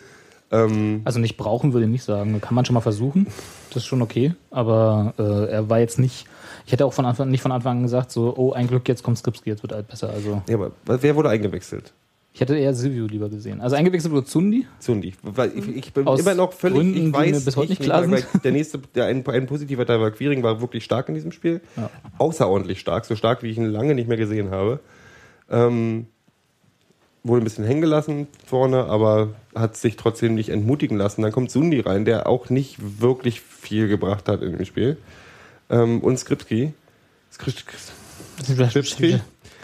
[0.50, 2.40] Ähm, Also nicht brauchen würde ich nicht sagen.
[2.40, 3.26] Kann man schon mal versuchen.
[3.70, 4.34] Das ist schon okay.
[4.50, 6.26] Aber äh, er war jetzt nicht.
[6.66, 9.02] Ich hätte auch von Anfang nicht von Anfang an gesagt, so, oh, ein Glück, jetzt
[9.02, 10.10] kommt Skripski, jetzt wird halt besser.
[10.10, 11.92] Also ja, aber wer wurde eingewechselt?
[12.36, 13.62] ich hätte eher Silvio lieber gesehen.
[13.62, 14.66] Also eingewechselt wurde Zundi.
[14.78, 15.14] Zundi.
[15.54, 18.02] Ich, ich bin Aus immer noch völlig, Gründen, ich weiß mir bis heute nicht klar
[18.04, 18.26] sind.
[18.44, 21.62] Der nächste, der ein, ein positiver Teil war Quiring, war wirklich stark in diesem Spiel.
[21.78, 21.88] Ja.
[22.18, 24.80] Außerordentlich stark, so stark, wie ich ihn lange nicht mehr gesehen habe.
[25.48, 26.08] Ähm,
[27.24, 31.22] wurde ein bisschen hängen gelassen vorne, aber hat sich trotzdem nicht entmutigen lassen.
[31.22, 34.96] Dann kommt Sundi rein, der auch nicht wirklich viel gebracht hat in dem Spiel.
[35.70, 36.72] Ähm, und Skripski.
[37.32, 37.54] Skri-
[38.70, 39.20] Skripski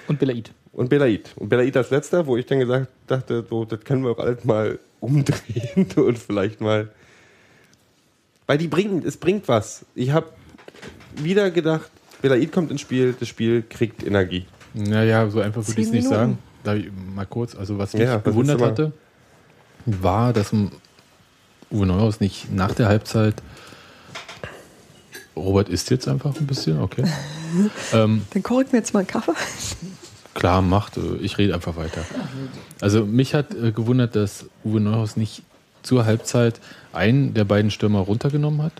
[0.08, 0.50] Und Belaid.
[0.72, 1.30] und Belaid.
[1.36, 4.44] Und Belaid als letzter, wo ich dann gesagt dachte, so, das können wir auch alles
[4.44, 6.88] mal umdrehen und vielleicht mal.
[8.46, 9.84] Weil die bringen, es bringt was.
[9.94, 10.26] Ich habe
[11.16, 11.90] wieder gedacht,
[12.22, 14.46] Belaid kommt ins Spiel, das Spiel kriegt Energie.
[14.74, 16.38] Naja, so einfach würde ich es nicht sagen.
[16.64, 18.92] Darf ich mal kurz, also was mich Ja, gewundert hatte,
[19.86, 23.34] war, dass Uwe Neuhaus nicht nach der Halbzeit
[25.36, 27.04] Robert isst jetzt einfach ein bisschen, okay.
[27.92, 29.32] ähm, Dann koche ich mir jetzt mal einen Kaffee.
[30.34, 30.96] Klar, macht.
[30.96, 32.04] äh, Ich rede einfach weiter.
[32.80, 35.42] Also mich hat äh, gewundert, dass Uwe Neuhaus nicht
[35.82, 36.60] zur Halbzeit
[36.92, 38.72] einen der beiden Stürmer runtergenommen hat.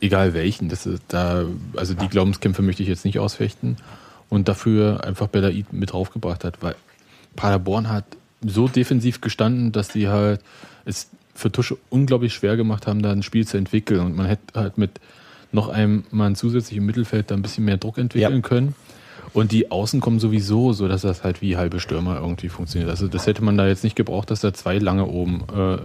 [0.00, 0.68] Egal welchen.
[0.68, 1.44] Das ist da,
[1.76, 3.76] also die Glaubenskämpfe möchte ich jetzt nicht ausfechten.
[4.28, 6.74] Und dafür einfach Belaid mit draufgebracht hat, weil
[7.36, 8.04] Paderborn hat
[8.46, 10.40] so defensiv gestanden, dass die halt
[10.84, 14.00] es für Tusche unglaublich schwer gemacht haben, da ein Spiel zu entwickeln.
[14.00, 14.92] Und man hätte halt mit
[15.52, 18.40] noch einem Mann zusätzlich im Mittelfeld da ein bisschen mehr Druck entwickeln Ja.
[18.40, 18.74] können.
[19.32, 22.88] Und die Außen kommen sowieso, so dass das halt wie halbe Stürmer irgendwie funktioniert.
[22.90, 25.78] Also das hätte man da jetzt nicht gebraucht, dass da zwei lange oben äh,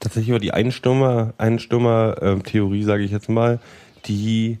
[0.00, 3.60] tatsächlich über die Einstürmer, Einstürmer-Theorie, sage ich jetzt mal,
[4.06, 4.58] die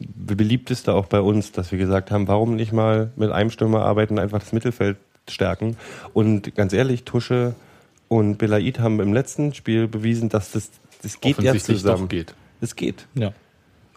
[0.00, 4.18] beliebteste auch bei uns, dass wir gesagt haben, warum nicht mal mit einem Stürmer arbeiten,
[4.18, 4.96] einfach das Mittelfeld
[5.28, 5.76] stärken.
[6.12, 7.54] Und ganz ehrlich, Tusche
[8.08, 10.70] und Belaid haben im letzten Spiel bewiesen, dass das,
[11.02, 12.02] das geht ja zusammen.
[12.02, 12.34] doch geht.
[12.60, 13.06] Es geht.
[13.14, 13.32] Ja.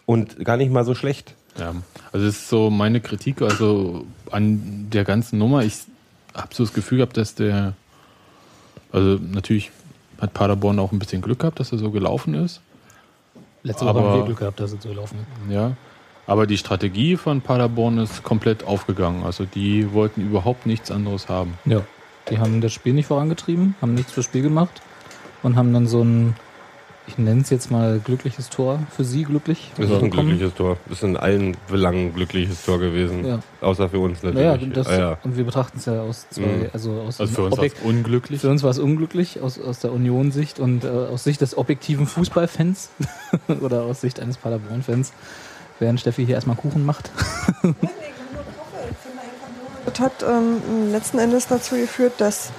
[0.06, 1.34] Und gar nicht mal so schlecht.
[1.58, 1.74] Ja,
[2.12, 5.62] also das ist so meine Kritik also an der ganzen Nummer.
[5.64, 5.74] Ich
[6.34, 7.72] habe so das Gefühl gehabt, dass der,
[8.92, 9.70] also natürlich
[10.20, 12.60] hat Paderborn auch ein bisschen Glück gehabt, dass er so gelaufen ist.
[13.62, 15.52] Letzte Woche Aber- haben wir Glück gehabt, dass es so gelaufen ist.
[15.54, 15.76] Ja.
[16.26, 19.22] Aber die Strategie von Paderborn ist komplett aufgegangen.
[19.24, 21.54] Also die wollten überhaupt nichts anderes haben.
[21.64, 21.82] Ja.
[22.30, 24.82] Die haben das Spiel nicht vorangetrieben, haben nichts fürs Spiel gemacht
[25.44, 26.34] und haben dann so ein,
[27.06, 29.70] ich nenne es jetzt mal glückliches Tor für sie glücklich.
[29.76, 30.26] Das ist ein bekommen.
[30.30, 30.76] glückliches Tor.
[30.88, 33.24] Das ist in allen Belangen ein glückliches Tor gewesen.
[33.24, 33.38] Ja.
[33.60, 34.44] Außer für uns natürlich.
[34.44, 35.18] Naja, das, Ah, ja.
[35.22, 36.66] und wir betrachten es ja aus zwei, Mhm.
[36.72, 38.40] also aus Also für uns war Objekt- es unglücklich.
[38.40, 42.06] Für uns war es unglücklich aus, aus der Union-Sicht und äh, aus Sicht des objektiven
[42.08, 42.90] Fußballfans
[43.60, 45.12] oder aus Sicht eines Paderborn-Fans,
[45.78, 47.10] während Steffi hier erstmal Kuchen macht.
[49.86, 52.50] Das hat ähm, letzten Endes dazu geführt, dass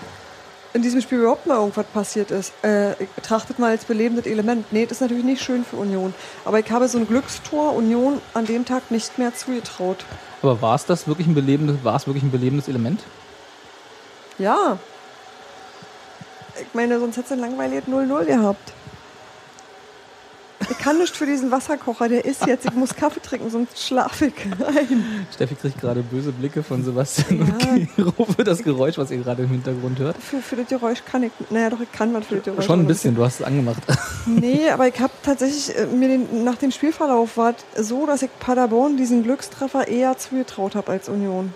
[0.74, 2.54] in diesem Spiel überhaupt mal irgendwas passiert ist.
[2.64, 4.72] Äh, ich betrachte es mal als belebendes Element.
[4.72, 6.14] Nee, das ist natürlich nicht schön für Union.
[6.46, 10.06] Aber ich habe so ein Glückstor Union an dem Tag nicht mehr zugetraut.
[10.42, 13.02] Aber war es das wirklich ein belebendes, war es wirklich ein belebendes Element?
[14.38, 14.78] Ja.
[16.62, 18.74] Ich meine, sonst hätte es ein langweiliges 0-0 gehabt.
[20.70, 22.66] Ich kann nicht für diesen Wasserkocher, der ist jetzt.
[22.66, 24.34] Ich muss Kaffee trinken, sonst schlafe ich
[24.66, 25.26] ein.
[25.34, 27.70] Steffi kriegt gerade böse Blicke von Sebastian Ja.
[27.70, 30.18] und Giro für das Geräusch, was ihr gerade im Hintergrund hört.
[30.18, 31.32] Für, für das Geräusch kann ich.
[31.52, 32.66] Naja, doch, ich kann was für das Geräusch.
[32.66, 33.82] Schon ein bisschen, du hast es angemacht.
[34.30, 38.22] Nee, aber ich habe tatsächlich äh, mir den, nach dem Spielverlauf war es so, dass
[38.24, 41.54] ich Paderborn diesen Glückstreffer eher zugetraut habe als Union.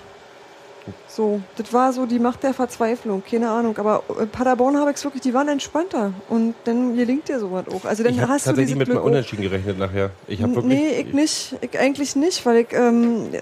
[1.07, 3.77] So, das war so die Macht der Verzweiflung, keine Ahnung.
[3.77, 6.13] Aber äh, Paderborn habe ich es wirklich, die waren entspannter.
[6.29, 7.85] Und dann gelingt dir sowas auch.
[7.85, 9.03] Also dann Ich hast du dieses mit Glück.
[9.03, 10.11] Unentschieden gerechnet nachher.
[10.27, 10.79] Ich habe wirklich.
[10.79, 11.55] Nee, ich nicht.
[11.61, 12.73] Ich eigentlich nicht, weil ich.
[12.73, 13.39] Ähm, äh,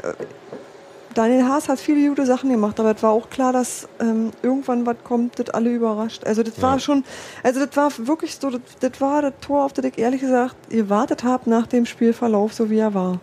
[1.16, 4.86] Daniel Haas hat viele gute Sachen gemacht, aber es war auch klar, dass ähm, irgendwann
[4.86, 6.24] was kommt, das alle überrascht.
[6.26, 6.80] Also das war Ja.
[6.80, 7.04] schon,
[7.42, 10.56] also das war wirklich so, das, das war das Tor, auf das ich ehrlich gesagt
[10.70, 13.20] gewartet habe nach dem Spielverlauf, so wie er war.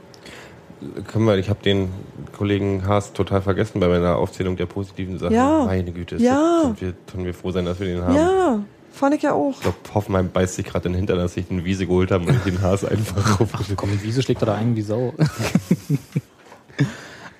[1.07, 1.89] Können wir, ich habe den
[2.37, 5.35] Kollegen Haas total vergessen bei meiner Aufzählung der positiven Sachen.
[5.35, 5.65] Ja.
[5.65, 6.63] Meine Güte, Ja.
[6.65, 8.15] sind wir, können wir froh sein, dass wir den haben.
[8.15, 8.59] Ja,
[8.93, 9.53] fand ich ja auch.
[9.53, 12.35] Ich glaube, Hoffenheim beißt sich gerade den Hintern, dass ich den Wiese geholt habe und
[12.37, 13.51] ich den Haas einfach auf.
[13.77, 15.15] Komm, die Wiese schlägt da ein wie Sau.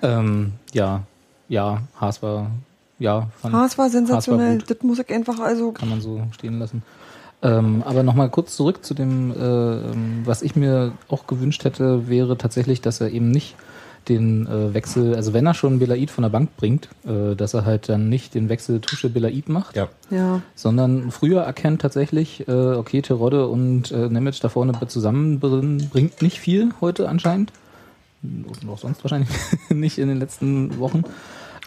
[0.01, 1.03] ähm, ja,
[1.47, 2.51] ja, Haas war,
[2.99, 4.59] ja, fand, Haas war sensationell.
[4.59, 4.69] gut.
[4.71, 6.83] das muss ich einfach, also kann man so stehen lassen.
[7.43, 12.07] Ähm, aber nochmal kurz zurück zu dem, äh, ähm, was ich mir auch gewünscht hätte,
[12.09, 13.55] wäre tatsächlich, dass er eben nicht
[14.09, 17.65] den äh, Wechsel, also wenn er schon Belaid von der Bank bringt, äh, dass er
[17.65, 19.89] halt dann nicht den Wechsel Tusche Belaid macht, Ja.
[20.09, 20.41] ja.
[20.55, 26.39] sondern früher erkennt tatsächlich, äh, okay, Terodde und äh, Nemec da vorne zusammen bringt nicht
[26.39, 27.51] viel heute anscheinend.
[28.23, 29.29] Und auch sonst wahrscheinlich
[29.69, 31.03] nicht in den letzten Wochen.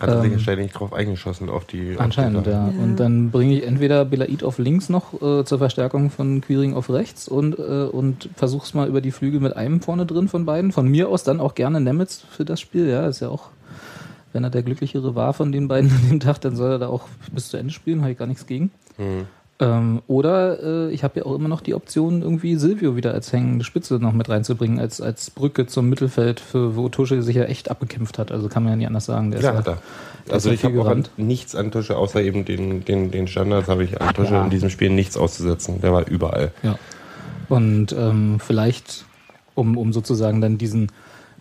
[0.01, 1.97] Hat er sich Ähm, wahrscheinlich drauf eingeschossen auf die.
[1.99, 2.65] Anscheinend, die ja.
[2.67, 6.89] Und dann bringe ich entweder Belaid auf links noch äh, zur Verstärkung von Quiring auf
[6.91, 10.73] rechts und, äh, und versuch's mal über die Flügel mit einem vorne drin von beiden.
[10.73, 13.07] Von mir aus dann auch gerne Nemitz für das Spiel, ja.
[13.07, 13.51] Ist ja auch,
[14.33, 16.89] wenn er der glücklichere war von den beiden an dem Tag, dann soll er da
[16.89, 18.71] auch bis zu Ende spielen, habe ich gar nichts gegen.
[18.97, 19.27] Mhm.
[19.63, 23.31] Ähm, oder äh, ich habe ja auch immer noch die Option, irgendwie Silvio wieder als
[23.33, 27.45] hängende Spitze noch mit reinzubringen, als, als Brücke zum Mittelfeld, für wo Tusche sich ja
[27.45, 28.33] echt abgekämpft hat.
[28.33, 29.31] Also kann man ja nicht anders sagen.
[29.31, 29.79] Der Ja, ist hat er.
[30.33, 31.11] Also ich habe auch an gerannt.
[31.19, 34.45] nichts an Tusche, außer eben den, den, den Standards, habe ich an Tusche Ja.
[34.45, 35.81] in diesem Spiel nichts auszusetzen.
[35.83, 36.53] Der war überall.
[36.63, 36.79] Ja.
[37.49, 39.05] Und ähm, vielleicht,
[39.55, 40.91] um, um sozusagen dann diesen,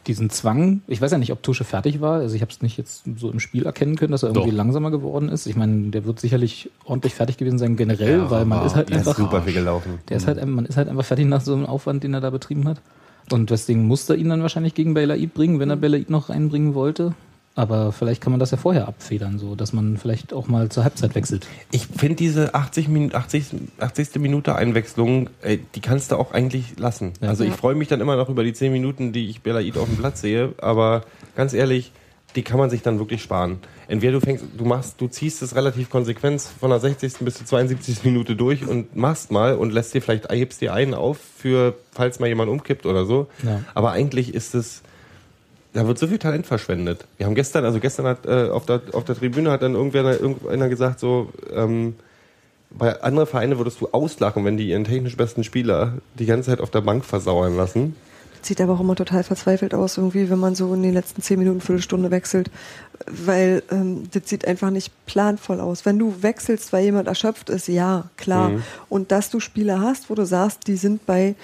[0.09, 2.77] diesen Zwang, ich weiß ja nicht, ob Tusche fertig war, also ich habe es nicht
[2.77, 4.57] jetzt so im Spiel erkennen können, dass er irgendwie Doch.
[4.57, 5.45] langsamer geworden ist.
[5.45, 8.97] Ich meine, der wird sicherlich ordentlich fertig gewesen sein generell, weil man ist halt der
[8.97, 9.99] einfach, ist super viel gelaufen.
[10.09, 12.31] der ist halt, man ist halt einfach fertig nach so einem Aufwand, den er da
[12.31, 12.81] betrieben hat.
[13.31, 16.73] Und deswegen musste er ihn dann wahrscheinlich gegen Belaid bringen, wenn er Belaid noch reinbringen
[16.73, 17.13] wollte.
[17.59, 20.85] Aber vielleicht kann man das ja vorher abfedern, so dass man vielleicht auch mal zur
[20.85, 21.45] Halbzeit wechselt.
[21.71, 23.47] Ich finde diese 80, Min 80,
[23.79, 24.15] 80.
[24.15, 27.11] Minute Einwechslung, ey, die kannst du auch eigentlich lassen.
[27.19, 27.27] Ja.
[27.27, 29.89] Also ich freue mich dann immer noch über die 10 Minuten, die ich Belaid auf
[29.89, 31.03] dem Platz sehe, aber
[31.35, 31.91] ganz ehrlich,
[32.37, 33.57] die kann man sich dann wirklich sparen.
[33.89, 37.15] Entweder du fängst, du machst, du ziehst es relativ konsequent von der 60.
[37.25, 38.05] bis zur 72.
[38.05, 42.21] Minute durch und machst mal und lässt dir vielleicht, hebst dir einen auf für, falls
[42.21, 43.27] mal jemand umkippt oder so.
[43.43, 43.63] Ja.
[43.73, 44.81] Aber eigentlich ist es,
[45.73, 47.05] da wird so viel Talent verschwendet.
[47.17, 50.19] Wir haben gestern, also gestern hat äh, auf, der, auf der Tribüne hat dann irgendwer,
[50.19, 51.95] irgendeiner gesagt, so, ähm,
[52.71, 56.61] bei anderen Vereinen würdest du auslachen, wenn die ihren technisch besten Spieler die ganze Zeit
[56.61, 57.95] auf der Bank versauern lassen.
[58.41, 61.39] Sieht aber auch immer total verzweifelt aus, irgendwie, wenn man so in den letzten zehn
[61.39, 62.49] Minuten, Viertelstunde wechselt.
[63.05, 65.85] Weil ähm, das sieht einfach nicht planvoll aus.
[65.85, 68.49] Wenn du wechselst, weil jemand erschöpft ist, ja, klar.
[68.49, 68.63] Mhm.
[68.87, 71.35] Und dass du Spieler hast, wo du sagst, die sind bei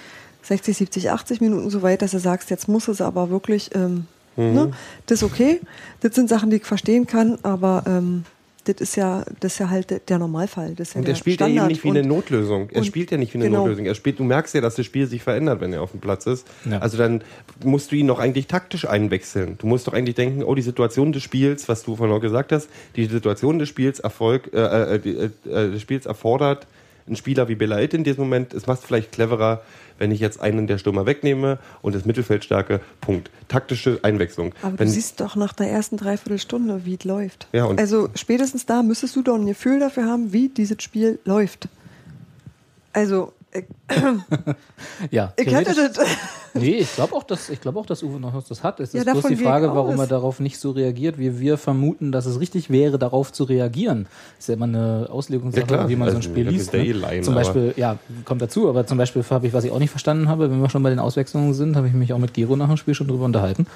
[0.42, 4.06] 60, 70, 80 Minuten so weit, dass du sagst, jetzt muss es aber wirklich, ähm,
[4.36, 4.54] Mhm.
[4.54, 4.70] ne?
[5.06, 5.60] das ist okay.
[6.00, 8.24] Das sind Sachen, die ich verstehen kann, aber ähm,
[8.64, 10.74] das ist ja, das ist ja halt der- Normalfall.
[10.74, 12.68] Das ist ja Und der er spielt ja eben nicht wie eine Notlösung.
[12.70, 13.60] Er und- spielt ja nicht wie eine genau.
[13.60, 13.86] Notlösung.
[13.86, 16.26] Er spielt, du merkst ja, dass das Spiel sich verändert, wenn er auf dem Platz
[16.26, 16.46] ist.
[16.68, 16.78] Ja.
[16.80, 17.22] Also dann
[17.64, 19.56] musst du ihn doch eigentlich taktisch einwechseln.
[19.58, 22.50] Du musst doch eigentlich denken, oh, die Situation des Spiels, was du vorhin auch gesagt
[22.50, 26.66] hast, die Situation des Spiels Erfolg, äh, äh, äh, äh, des Spiels erfordert
[27.06, 28.52] einen Spieler wie Belaid in diesem Moment.
[28.52, 29.62] Es macht es vielleicht cleverer,
[29.98, 33.30] wenn ich jetzt einen der Stürmer wegnehme und das Mittelfeldstärke, Punkt.
[33.48, 34.52] Taktische Einwechslung.
[34.62, 37.48] Aber wenn, du siehst doch nach der ersten Dreiviertelstunde, wie es läuft.
[37.52, 41.18] Ja, und- also spätestens da müsstest du doch ein Gefühl dafür haben, wie dieses Spiel
[41.24, 41.68] läuft.
[42.92, 43.32] Also,
[45.10, 46.06] Ja, ich hätte das.
[46.54, 48.80] Nee, ich glaube auch, dass ich glaube auch, dass Uwe Neuhaus das hat.
[48.80, 52.12] Es Ja, ist bloß die Frage, warum er darauf nicht so reagiert, wie wir vermuten,
[52.12, 54.06] dass es richtig wäre, darauf zu reagieren.
[54.38, 56.72] Ist ja immer eine Auslegungssache, Ja, wie man so ein Also, Spiel liest.
[56.72, 57.20] Ne?
[57.22, 60.28] Zum Beispiel, ja, kommt dazu, aber zum Beispiel habe ich, was ich auch nicht verstanden
[60.28, 62.68] habe, wenn wir schon bei den Auswechslungen sind, habe ich mich auch mit Gero nach
[62.68, 63.66] dem Spiel schon drüber unterhalten.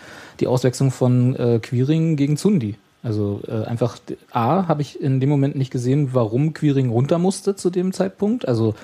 [0.41, 2.77] Die Auswechslung von äh, Quiring gegen Zundi.
[3.03, 3.97] Also äh, einfach
[4.31, 8.47] A, habe ich in dem Moment nicht gesehen, warum Quiring runter musste zu dem Zeitpunkt.
[8.47, 8.75] Also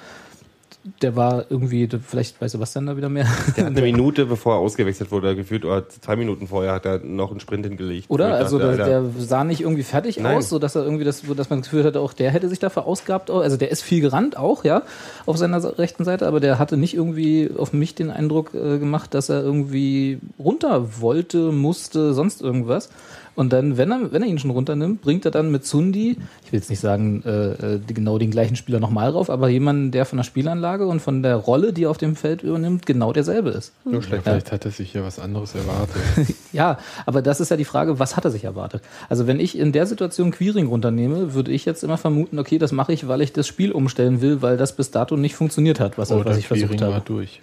[1.03, 3.27] der war irgendwie, vielleicht weiß Sebastian da wieder mehr.
[3.57, 6.99] Der hat eine Minute, bevor er ausgewechselt wurde, gefühlt, oder zwei Minuten vorher hat er
[6.99, 8.07] noch einen Sprint hingelegt.
[8.09, 8.35] Oder?
[8.35, 10.37] Also dachte, der, der sah nicht irgendwie fertig Nein.
[10.37, 12.59] aus, so dass er irgendwie das, dass man das Gefühl hatte, auch der hätte sich
[12.59, 13.31] da verausgabt.
[13.31, 14.83] Also der ist viel gerannt auch, ja,
[15.27, 18.79] auf seiner se- rechten Seite, aber der hatte nicht irgendwie auf mich den Eindruck äh,
[18.79, 22.89] gemacht, dass er irgendwie runter wollte, musste, sonst irgendwas.
[23.37, 26.53] Und dann, wenn er, wenn er ihn schon runternimmt, bringt er dann mit Zundi, ich
[26.53, 29.91] will jetzt nicht sagen, äh, äh, die- genau den gleichen Spieler nochmal rauf, aber jemanden,
[29.91, 33.13] der von der Spielanlage und von der Rolle, die er auf dem Feld übernimmt, genau
[33.13, 33.73] derselbe ist.
[33.85, 34.25] nur schlecht.
[34.25, 35.97] Vielleicht hat er sich ja was anderes erwartet.
[36.53, 38.81] Ja, aber das ist ja die Frage, was hat er sich erwartet?
[39.11, 42.73] Also wenn ich in der Situation Queering runternehme, würde ich jetzt immer vermuten, okay, das
[42.73, 45.99] mache ich, weil ich das Spiel umstellen will, weil das bis dato nicht funktioniert hat,
[45.99, 47.05] was, Oder was ich versucht Quiring war habe.
[47.05, 47.43] durch.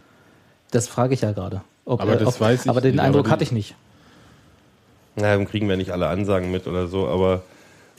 [0.71, 1.61] Das frage ich ja gerade.
[1.85, 3.75] Ob Aber er- das ob, weiß ich Aber den nicht, aber Eindruck hatte ich nicht.
[5.15, 7.43] Naja, dann kriegen wir nicht alle Ansagen mit oder so, aber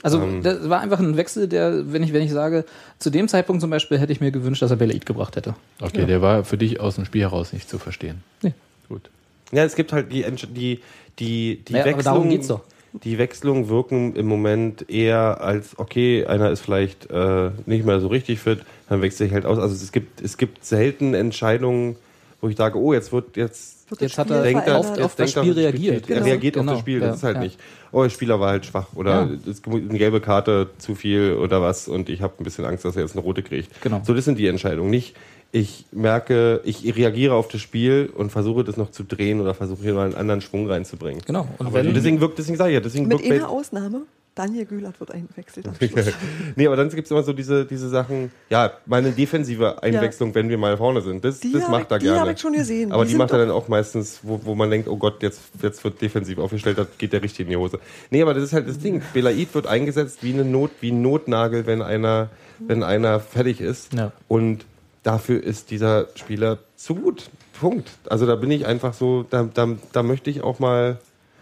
[0.03, 0.43] Also Ähm.
[0.43, 2.65] das war einfach ein Wechsel, der, wenn ich, wenn ich sage,
[2.99, 5.55] zu dem Zeitpunkt zum Beispiel hätte ich mir gewünscht, dass er Belaid gebracht hätte.
[5.81, 8.23] Okay, der war für dich aus dem Spiel heraus nicht zu verstehen.
[8.41, 8.53] Nee.
[8.89, 9.09] Gut.
[9.51, 10.79] ja, es gibt halt die, die,
[11.19, 12.29] die, die Naja, aber darum Wechslungen.
[12.29, 12.61] geht's doch.
[13.03, 18.07] Die Wechselungen wirken im Moment eher als, okay, einer ist vielleicht äh, nicht mehr so
[18.07, 19.57] richtig fit, dann wechsle ich halt aus.
[19.59, 21.97] Also es gibt, es gibt selten Entscheidungen,
[22.39, 24.85] wo ich sage, oh, jetzt wird jetzt Wird das Jetzt hat er denkt verändert.
[24.91, 26.09] auf- jetzt auf das er, Spiel reagiert.
[26.09, 26.25] Er Genau.
[26.25, 26.71] reagiert auf Genau.
[26.73, 27.41] das Spiel, Ja, das ist halt ja.
[27.43, 27.59] nicht,
[27.91, 29.21] oh, der Spieler war halt schwach oder Ja.
[29.65, 33.03] eine gelbe Karte zu viel oder was und ich habe ein bisschen Angst, dass er
[33.03, 33.79] jetzt eine rote kriegt.
[33.81, 34.01] Genau.
[34.03, 34.89] So, das sind die Entscheidungen.
[34.89, 35.15] Nicht,
[35.55, 39.83] ich merke, ich reagiere auf das Spiel und versuche das noch zu drehen oder versuche
[39.83, 41.21] hier mal einen anderen Schwung reinzubringen.
[41.25, 41.47] Genau.
[41.57, 44.01] Und Und wenn, deswegen wirkt, deswegen sage ich ja, deswegen Mit wirkt einer Ausnahme,
[44.35, 45.65] Daniel Gülert wird eingewechselt.
[46.57, 50.49] nee, aber dann gibt es immer so diese, diese Sachen, ja, meine defensive Einwechslung, wenn
[50.49, 51.23] wir mal vorne sind.
[51.23, 52.19] Das, Die das macht er die gerne.
[52.19, 52.91] hab ich schon gesehen.
[52.91, 55.39] Aber Die die, macht er dann auch meistens, wo, wo man denkt, oh Gott, jetzt,
[55.61, 57.79] jetzt wird defensiv aufgestellt, da geht der richtig in die Hose.
[58.09, 59.01] Nee, aber das ist halt das Ding.
[59.13, 62.27] Belaid wird eingesetzt wie eine Not, wie ein Notnagel, wenn einer,
[62.59, 63.93] wenn einer fertig ist.
[63.93, 64.11] Ja.
[64.27, 64.65] Und
[65.05, 67.29] dafür ist dieser Spieler zu gut.
[67.59, 67.89] Punkt.
[68.09, 70.99] Also da bin ich einfach so, da, da, da möchte ich auch mal.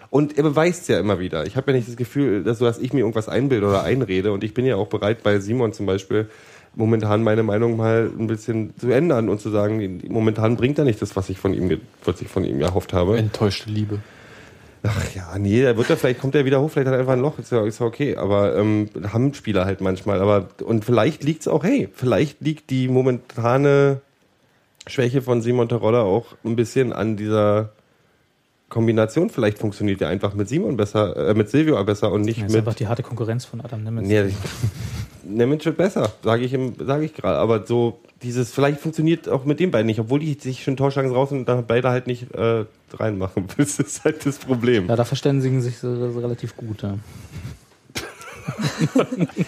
[0.09, 1.47] Und er beweist ja immer wieder.
[1.47, 4.31] Ich habe ja nicht das Gefühl, dass, so, dass ich mir irgendwas einbilde oder einrede.
[4.31, 6.29] Und ich bin ja auch bereit, bei Simon zum Beispiel
[6.75, 11.01] momentan meine Meinung mal ein bisschen zu ändern und zu sagen, momentan bringt er nicht
[11.01, 13.17] das, was ich von ihm, was ich von ihm erhofft habe.
[13.17, 13.99] Enttäuschte Liebe.
[14.85, 17.13] Ach ja, nee, der wird er vielleicht, kommt er wieder hoch, vielleicht hat er einfach
[17.13, 18.17] ein Loch, ist ja, ist ja okay.
[18.17, 20.19] Aber ähm, haben Spieler halt manchmal.
[20.21, 24.01] Aber und vielleicht liegt es auch, hey, vielleicht liegt die momentane
[24.85, 27.69] Schwäche von Simon Terodde auch ein bisschen an dieser
[28.67, 29.29] Kombination.
[29.29, 32.51] Vielleicht funktioniert er einfach mit Simon besser, äh, mit Silvio besser und nicht das ist
[32.51, 32.59] mit.
[32.59, 34.07] einfach die harte Konkurrenz von Adam Nemitz.
[34.07, 34.33] Nee,
[35.25, 37.37] Nemec wird besser, sage ich, ihm- sag ich gerade.
[37.37, 41.13] Aber so dieses, vielleicht funktioniert auch mit den beiden nicht, obwohl die sich schon Torchancen
[41.13, 43.45] raus und dann beide halt nicht äh, reinmachen.
[43.57, 44.87] Das ist halt das Problem.
[44.87, 46.81] Ja, da verständigen sich so, so relativ gut.
[46.83, 46.95] Ja.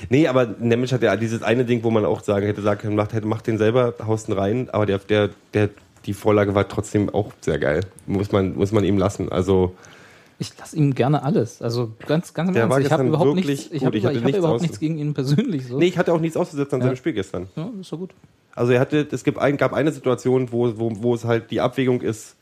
[0.10, 2.96] Nee, aber Nemec hat ja dieses eine Ding, wo man auch sagen hätte, sagen können,
[2.96, 5.70] macht, hätte, macht den selber, haust ihn rein, aber der, der, der,
[6.06, 7.82] die Vorlage war trotzdem auch sehr geil.
[8.08, 9.30] Muss man, muss man ihm lassen.
[9.30, 9.76] Also,
[10.38, 11.62] Ich lasse ihm gerne alles.
[11.62, 14.18] Also ganz, ganz im Der war Ich habe überhaupt nichts, ich habe Ich ich hatte
[14.18, 15.68] hab nichts überhaupt nichts gegen ihn persönlich.
[15.68, 15.78] So.
[15.78, 16.88] nee, ich hatte auch nichts auszusetzen an Ja.
[16.88, 17.48] seinem Spiel gestern.
[17.56, 18.12] Ja, ist doch gut.
[18.54, 21.62] Also er hatte, es gibt ein, gab eine Situation, wo, wo, wo es halt die
[21.62, 22.36] Abwägung ist,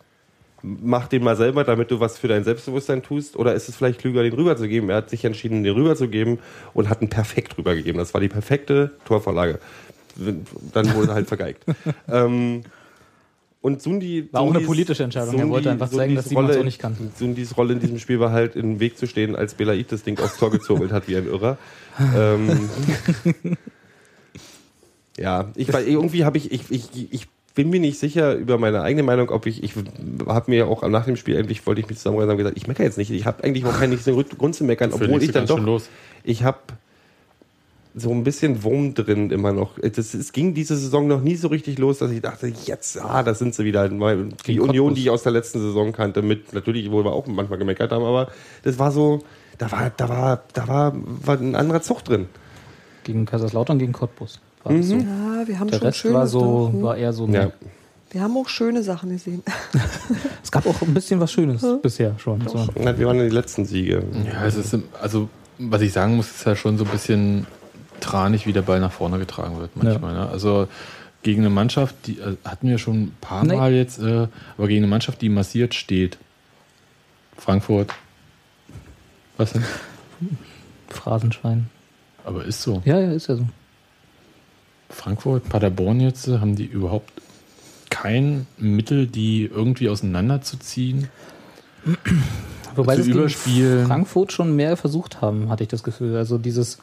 [0.64, 4.00] mach den mal selber, damit du was für dein Selbstbewusstsein tust, oder ist es vielleicht
[4.00, 4.90] klüger, den rüberzugeben?
[4.90, 6.40] Er hat sich entschieden, den rüberzugeben
[6.74, 7.98] und hat ihn perfekt rübergegeben.
[8.00, 9.60] Das war die perfekte Torvorlage.
[10.74, 11.64] Dann wurde er halt vergeigt.
[12.08, 12.62] ähm,
[13.64, 14.28] und Sundi.
[14.32, 15.40] War auch eine Sundis- politische Entscheidung.
[15.40, 16.96] Er wollte einfach zeigen, dass Sundis Simon Rolle- so nicht kann.
[17.18, 20.20] Sundis Rolle in diesem Spiel war halt im Weg zu stehen, als Belaid das Ding
[20.20, 21.58] aufs Tor gezurbelt hat wie ein Irrer.
[22.16, 22.70] ähm,
[25.18, 28.82] ja, ich war irgendwie habe ich, ich, ich, ich bin mir nicht sicher über meine
[28.82, 29.74] eigene Meinung, ob ich, ich
[30.28, 32.84] habe mir auch nach dem Spiel endlich wollte ich mich zusammenreißen und gesagt, ich meckere
[32.84, 33.12] jetzt nicht.
[33.12, 35.88] Ich habe eigentlich auch keinen Grund zu meckern, obwohl ich dann doch schon los.
[36.24, 36.58] ich habe
[37.96, 39.78] so ein bisschen Wurm drin immer noch.
[39.80, 43.22] Das, es ging diese Saison noch nie so richtig los, dass ich dachte, jetzt, ah,
[43.24, 43.88] da sind sie wieder.
[43.88, 43.98] Die
[44.44, 44.94] Gegen Union, Cottbus.
[44.96, 48.04] die ich aus der letzten Saison kannte, mit natürlich, wo wir auch manchmal gemeckert haben,
[48.04, 48.30] aber
[48.64, 49.20] das war so,
[49.58, 52.28] da war, da war, da war, war ein anderer Zug drin.
[53.04, 54.40] Gegen Kaiserslautern, gegen Cottbus.
[54.64, 54.96] War das so.
[54.96, 56.84] Ja, wir haben Der schon Rest schöne war so, Sachen.
[56.84, 57.28] war eher so.
[57.28, 57.52] Ja.
[58.10, 59.44] Wir haben auch schöne Sachen gesehen.
[60.44, 62.48] Es gab auch ein bisschen was Schönes bisher schon.
[62.48, 62.68] So.
[62.76, 64.04] Wir waren die letzten Siege.
[64.26, 67.48] Ja, es ist, also, was ich sagen muss, ist ja schon so ein bisschen
[68.04, 70.14] tranig, wie der Ball nach vorne getragen wird manchmal.
[70.14, 70.30] Ne?
[70.30, 70.68] Also
[71.24, 73.56] gegen eine Mannschaft, die äh, hatten wir schon ein paar Nee.
[73.56, 76.18] Mal jetzt, äh, aber gegen eine Mannschaft, die massiert steht.
[77.38, 77.92] Frankfurt.
[79.38, 79.64] Was denn?
[80.90, 81.70] Phrasenschwein.
[82.26, 82.82] Aber ist so.
[82.86, 83.48] Ja, ja, ist ja so.
[84.90, 87.12] Frankfurt, Paderborn jetzt, äh, haben die überhaupt
[87.90, 91.10] kein Mittel, die irgendwie auseinanderzuziehen?
[92.76, 93.88] Wobei Zu sie überspielen.
[93.88, 96.16] Frankfurt schon mehr versucht haben, hatte ich das Gefühl.
[96.16, 96.80] Also dieses,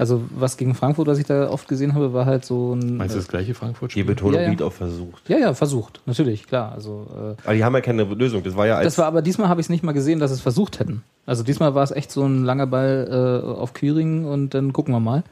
[0.00, 2.96] also was gegen Frankfurt, was ich da oft gesehen habe, war halt so ein.
[2.96, 3.94] Meinst du das gleiche Frankfurt?
[3.94, 4.48] Die Betonung Ja, ja.
[4.48, 5.28] liegt auf versucht.
[5.28, 6.72] ja, ja, versucht, natürlich, klar.
[6.72, 8.42] Also äh, Aber die haben ja keine Lösung.
[8.42, 10.30] Das war ja als das war aber diesmal habe ich es nicht mal gesehen, dass
[10.30, 11.02] sie es versucht hätten.
[11.26, 14.94] Also diesmal war es echt so ein langer Ball äh, auf Quiring und dann gucken
[14.94, 15.22] wir mal.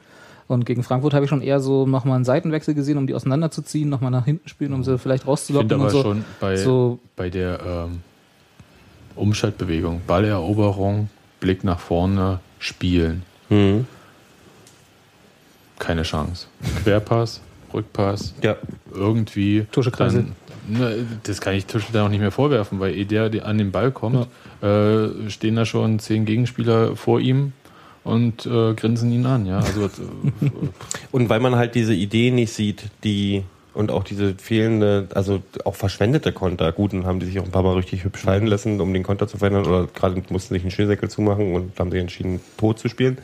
[0.47, 3.89] Und gegen Frankfurt habe ich schon eher so nochmal einen Seitenwechsel gesehen, um die auseinanderzuziehen,
[3.89, 6.01] nochmal nach hinten spielen, um sie vielleicht Ich rauszulocken finde aber und so.
[6.03, 8.01] schon bei, so bei der ähm,
[9.15, 13.87] Umschaltbewegung, Balleroberung, Blick nach vorne, Spielen, hm.
[15.79, 16.47] Keine Chance.
[16.83, 17.41] Querpass,
[17.73, 18.55] Rückpass, ja.
[18.93, 19.65] irgendwie.
[19.71, 20.23] Tusche Kreisel.
[20.23, 20.35] dann-
[20.71, 23.57] Ne, das kann ich Tusche dann auch nicht mehr vorwerfen, weil eh der, der an
[23.57, 24.27] den Ball kommt,
[24.61, 27.53] äh, stehen da schon zehn Gegenspieler vor ihm
[28.03, 29.47] und äh, grinsen ihn an.
[29.47, 29.89] Ja, also äh,
[31.11, 35.73] Und weil man halt diese Idee nicht sieht, die und auch diese fehlende, also auch
[35.75, 36.71] verschwendete Konter.
[36.71, 39.01] Gut, dann haben die sich auch ein paar Mal richtig hübsch fallen lassen, um den
[39.03, 42.73] Konter zu verändern oder gerade mussten sich einen Schnürsenkel zumachen und haben sich entschieden, Po
[42.73, 43.17] zu spielen.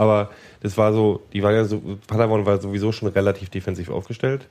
[0.00, 0.30] Aber
[0.62, 4.48] das war so, die war ja so, Paderborn war sowieso schon relativ defensiv aufgestellt.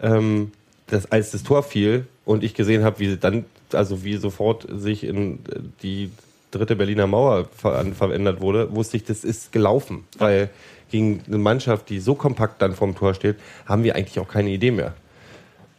[0.00, 0.52] Ähm,
[0.86, 4.64] das, als das Tor fiel und ich gesehen habe, wie sie dann, also wie sofort
[4.70, 6.12] sich in äh, die
[6.52, 10.04] dritte Berliner Mauer ver verändert wurde, wusste ich, das ist gelaufen.
[10.18, 10.50] Weil
[10.92, 14.50] gegen eine Mannschaft, die so kompakt dann vorm Tor steht, haben wir eigentlich auch keine
[14.50, 14.94] Idee mehr.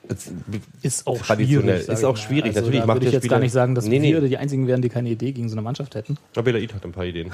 [0.07, 0.29] Das
[0.81, 1.77] ist auch traditionell.
[1.77, 1.87] schwierig.
[1.93, 2.45] Ist ich auch schwierig.
[2.47, 4.13] Also Natürlich da macht würde ich jetzt Spieler- gar nicht sagen, dass Nee, nee.
[4.13, 6.17] wir die einzigen wären, die keine Idee gegen so eine Mannschaft hätten.
[6.33, 7.31] Belaid hat ein paar Ideen.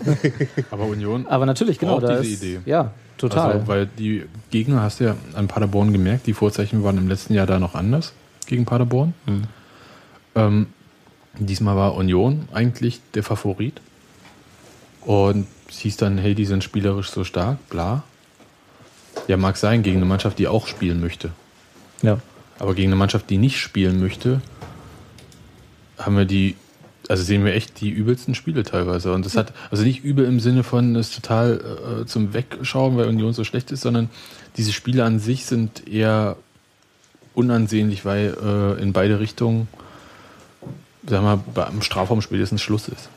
[0.72, 1.92] aber Union Aber natürlich, genau.
[2.00, 2.60] Braucht da diese ist, Idee.
[2.66, 3.52] Ja, total.
[3.52, 7.34] Also, weil die Gegner, hast du ja an Paderborn gemerkt, die Vorzeichen waren im letzten
[7.34, 8.12] Jahr da noch anders
[8.46, 9.14] gegen Paderborn.
[9.26, 9.42] Mhm.
[10.34, 10.66] Ähm,
[11.38, 13.80] diesmal war Union eigentlich der Favorit.
[15.02, 18.02] Und es hieß dann, hey, die sind spielerisch so stark, bla.
[19.28, 21.30] Ja, mag sein, gegen eine Mannschaft, die auch spielen möchte.
[22.02, 22.18] Ja.
[22.58, 24.40] Aber gegen eine Mannschaft, die nicht spielen möchte,
[25.98, 26.56] haben wir die,
[27.08, 29.12] also sehen wir echt die übelsten Spiele teilweise.
[29.12, 32.96] Und das hat, also nicht übel im Sinne von, es ist total äh, zum Wegschauen,
[32.96, 34.10] weil Union so schlecht ist, sondern
[34.56, 36.36] diese Spiele an sich sind eher
[37.34, 39.68] unansehnlich, weil äh, in beide Richtungen,
[41.06, 43.08] sagen wir mal, beim Strafraum spätestens Schluss ist.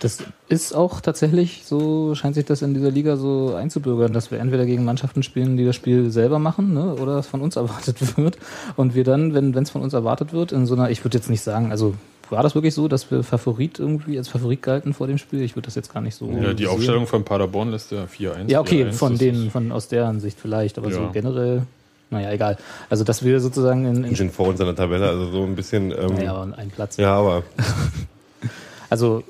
[0.00, 4.38] Das ist auch tatsächlich so, scheint sich das in dieser Liga so einzubürgern, dass wir
[4.40, 8.16] entweder gegen Mannschaften spielen, die das Spiel selber machen, ne, oder es von uns erwartet
[8.16, 8.38] wird.
[8.76, 11.30] Und wir dann, wenn es von uns erwartet wird, in so einer, ich würde jetzt
[11.30, 11.94] nicht sagen, also
[12.30, 15.42] war das wirklich so, dass wir Favorit irgendwie als Favorit galten vor dem Spiel?
[15.42, 16.30] Ich würde das jetzt gar nicht so.
[16.30, 16.72] Ja, die sehen.
[16.72, 18.48] Aufstellung von Paderborn lässt ja 4-1.
[18.48, 21.10] Ja, okay, 4-1, von denen, von aus deren Sicht vielleicht, aber so Ja.
[21.12, 21.62] generell,
[22.10, 22.56] naja, egal.
[22.88, 25.42] Also, dass wir sozusagen in, Die in sind vor uns an der Tabelle, also so
[25.42, 25.92] ein bisschen.
[25.92, 26.96] Ähm, naja, aber ein Platz.
[26.96, 27.42] ja, aber
[28.90, 29.22] Also,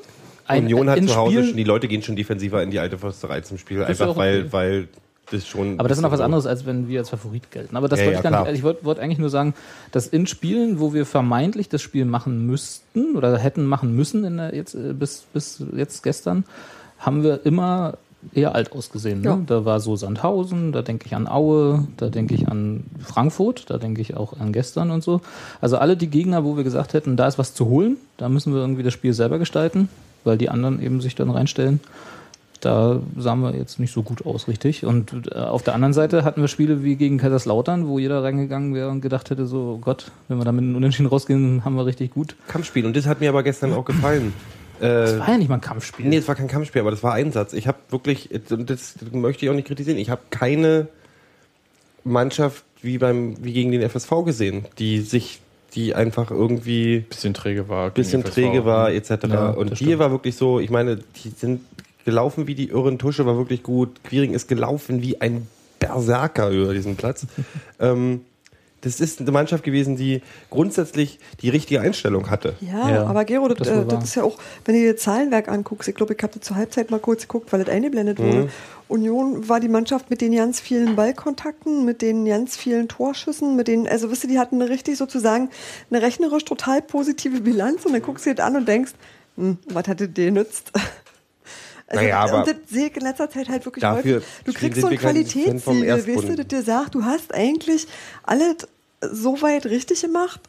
[0.46, 3.40] ein, Union hat zu Hause schon, die Leute gehen schon defensiver in die alte Försterei
[3.40, 4.52] zum Spiel, ist einfach weil, okay.
[4.52, 4.88] weil
[5.30, 5.78] das schon.
[5.78, 7.76] Aber das ist noch was anderes, als wenn wir als Favorit gelten.
[7.76, 8.44] Aber das Ja, wollte ja, ich gar klar.
[8.44, 8.58] nicht.
[8.58, 9.54] Ich wollte wollte eigentlich nur sagen,
[9.92, 14.36] dass in Spielen, wo wir vermeintlich das Spiel machen müssten oder hätten machen müssen in
[14.36, 16.44] der, jetzt, äh, bis, bis jetzt gestern,
[16.98, 17.98] haben wir immer
[18.32, 19.20] eher alt ausgesehen.
[19.20, 19.28] Ne?
[19.28, 19.40] Ja.
[19.46, 23.78] Da war so Sandhausen, da denke ich an Aue, da denke ich an Frankfurt, da
[23.78, 25.20] denke ich auch an gestern und so.
[25.60, 28.54] Also alle die Gegner, wo wir gesagt hätten, da ist was zu holen, da müssen
[28.54, 29.88] wir irgendwie das Spiel selber gestalten,
[30.24, 31.80] weil die anderen eben sich dann reinstellen
[32.64, 34.84] da sahen wir jetzt nicht so gut aus, richtig.
[34.84, 38.74] Und äh, auf der anderen Seite hatten wir Spiele wie gegen Kaiserslautern, wo jeder reingegangen
[38.74, 41.76] wäre und gedacht hätte, so oh Gott, wenn wir da mit einem Unentschieden rausgehen, haben
[41.76, 42.36] wir richtig gut.
[42.48, 42.86] Kampfspiel.
[42.86, 44.32] Und das hat mir aber gestern auch gefallen.
[44.80, 46.06] Das Äh, war ja nicht mal ein Kampfspiel.
[46.06, 47.52] nee, es war kein Kampfspiel, aber das war Einsatz.
[47.52, 50.88] Ich habe wirklich, und das möchte ich auch nicht kritisieren, ich habe keine
[52.02, 55.40] Mannschaft wie beim, wie gegen den FSV gesehen, die sich,
[55.74, 57.90] die einfach irgendwie Bisschen träge war.
[57.90, 59.10] bisschen träge war, etc.
[59.28, 59.98] Ja, und hier stimmt.
[59.98, 61.62] war wirklich so, ich meine, die sind
[62.04, 65.46] gelaufen wie die Irren, Tusche war wirklich gut, Quiring ist gelaufen wie ein
[65.78, 67.26] Berserker über diesen Platz.
[67.80, 68.20] ähm,
[68.84, 72.54] das ist eine Mannschaft gewesen, die grundsätzlich die richtige Einstellung hatte.
[72.60, 74.02] Ja, Ja, aber Gero, das, das äh, das wahr.
[74.04, 76.56] ist ja auch, wenn du dir das Zahlenwerk anguckst, ich glaube, ich habe das zur
[76.56, 78.22] Halbzeit mal kurz geguckt, weil das eingeblendet Mhm.
[78.24, 78.50] wurde.
[78.88, 83.66] Union war die Mannschaft mit den ganz vielen Ballkontakten, mit den ganz vielen Torschüssen, mit
[83.66, 85.48] den, also wisst ihr, die hatten eine richtig sozusagen
[85.90, 88.92] eine rechnerisch total positive Bilanz und dann guckst du dir das an und denkst,
[89.36, 90.70] hm, was hat das dir nützt?
[91.86, 94.28] Also, Naja, aber und das sehe ich in letzter Zeit halt wirklich dafür häufig.
[94.46, 97.86] Du kriegst so ein Qualitätssiegel, weißt du, das dir sagt, du hast eigentlich
[98.22, 98.66] alles
[99.12, 100.40] so weit richtig gemacht,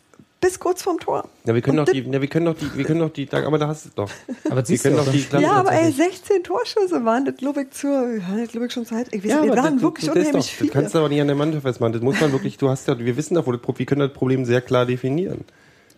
[0.41, 1.28] bis kurz vorm Tor.
[1.45, 3.28] Ja, wir können Und doch die, ja, wir können doch die, wir können doch die,
[3.32, 4.10] aber da hast du es doch.
[4.45, 7.06] Aber Wir siehst können du doch auch die Klasse Ja, aber ey, tatsächlich- 16 Torschüsse
[7.06, 9.08] waren das, glaube ich, zur, das glaube ich schon Zeit.
[9.12, 10.70] Ich weiß Ja, das waren das, wirklich das, unheimlich doch, viele.
[10.72, 11.93] das kannst du aber nicht an der Mannschaft festmachen.
[11.93, 14.01] Das muss man wirklich, du hast ja, wir wissen doch, wo das Problem, wir können
[14.01, 15.45] das Problem sehr klar definieren.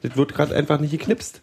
[0.03, 1.41] Das wird gerade einfach nicht geknipst.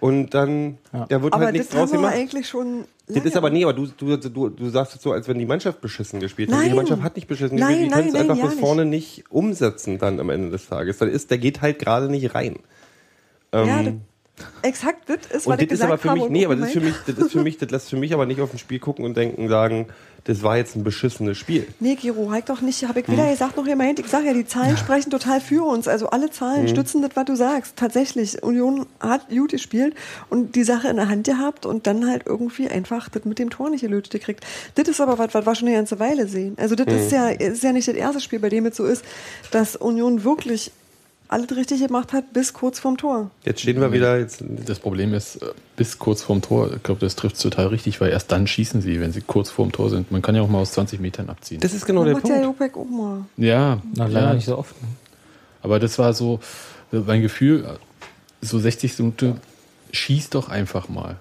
[0.00, 0.78] Und dann,
[1.08, 2.14] da wird aber halt nichts das draus gemacht.
[2.14, 2.84] eigentlich schon.
[3.06, 3.28] Das lange.
[3.28, 5.80] ist aber nee, aber du, du, du, du sagst es so, als wenn die Mannschaft
[5.80, 6.68] beschissen gespielt hätte.
[6.68, 7.90] Die Mannschaft hat nicht beschissen Nein, gespielt.
[7.90, 8.60] Die können es einfach ja bis nicht.
[8.60, 10.98] vorne nicht umsetzen dann am Ende des Tages.
[10.98, 12.58] Dann ist, der geht halt gerade nicht rein.
[13.52, 13.94] Ja, Ähm, das,
[14.62, 16.56] exakt, das ist, was und ich das ist gesagt aber für habe mich, nee, aber
[16.56, 18.52] das ist für mich, das ist für mich, das lässt für mich aber nicht auf
[18.52, 19.86] ein Spiel gucken und denken, sagen,
[20.24, 21.66] das war jetzt ein beschissenes Spiel.
[21.80, 23.14] Nee, Giro, halt doch nicht, habe ich Hm.
[23.16, 23.98] weder gesagt noch gemeint.
[23.98, 25.88] Ich sage ja, die Zahlen sprechen total für uns.
[25.88, 26.68] Also alle Zahlen Hm.
[26.68, 27.76] stützen das, was du sagst.
[27.76, 29.94] Tatsächlich, Union hat gut gespielt
[30.28, 33.48] und die Sache in der Hand gehabt und dann halt irgendwie einfach das mit dem
[33.48, 34.44] Tor nicht gelöst gekriegt.
[34.74, 36.56] Das ist aber was, was wir schon eine ganze Weile sehen.
[36.58, 36.96] Also das Hm.
[36.98, 39.04] ist, ja, ist ja nicht das erste Spiel, bei dem es so ist,
[39.50, 40.72] dass Union wirklich
[41.28, 43.30] alles richtig gemacht hat bis kurz vorm Tor.
[43.44, 47.00] Jetzt stehen wir wieder, jetzt, Das Problem ist, äh, bis kurz vorm Tor, ich glaube,
[47.00, 50.10] das trifft total richtig, weil erst dann schießen sie, wenn sie kurz vorm Tor sind.
[50.10, 51.60] Man kann ja auch mal aus 20 Metern abziehen.
[51.60, 52.36] das ist genau Das der macht Punkt.
[52.38, 53.24] ja Jopek auch mal.
[53.36, 54.80] ja, Na, leider ja, nicht so oft.
[54.82, 54.88] ne?
[55.62, 56.40] aber das war so,
[56.92, 57.78] äh, mein Gefühl,
[58.40, 59.40] so 60 Minuten,
[59.92, 61.16] schieß doch einfach mal.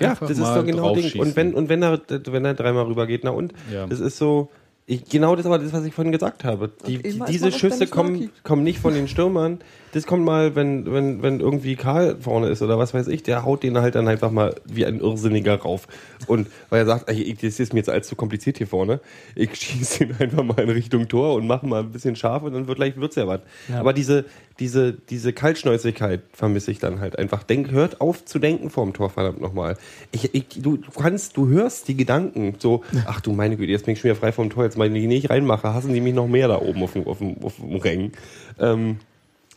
[0.00, 1.20] Ja, Einfach das ist doch genau das Ding.
[1.20, 3.52] Und wenn, und wenn er, wenn er dreimal rüber geht, na und?
[3.72, 3.86] Ja.
[3.86, 4.50] Das ist so,
[4.86, 6.70] ich, genau das war das, was ich vorhin gesagt habe.
[6.86, 9.60] Die, die, diese Schüsse kommen, kommen nicht von den Stürmern.
[9.94, 13.44] Das kommt mal, wenn, wenn, wenn irgendwie Karl vorne ist oder was weiß ich, der
[13.44, 15.86] haut den halt dann einfach mal wie ein Irrsinniger rauf.
[16.26, 18.98] Und weil er sagt, ey, das ist mir jetzt allzu kompliziert hier vorne.
[19.36, 22.54] Ich schieße ihn einfach mal in Richtung Tor und mache mal ein bisschen scharf und
[22.54, 23.42] dann wird gleich wird's ja was.
[23.68, 23.78] Ja.
[23.78, 24.24] Aber diese,
[24.58, 27.44] diese, diese Kaltschnäuzigkeit vermisse ich dann halt einfach.
[27.44, 29.76] Denk, hört auf zu denken vorm Tor, verdammt nochmal.
[30.10, 33.86] Ich, ich, du, du kannst, du hörst die Gedanken so, ach du meine Güte, jetzt
[33.86, 36.14] bin ich schon wieder frei vom Tor, jetzt meine ich nicht reinmache, hassen die mich
[36.14, 38.10] noch mehr da oben auf dem, auf dem, auf dem Rängen.
[38.58, 38.98] Ähm,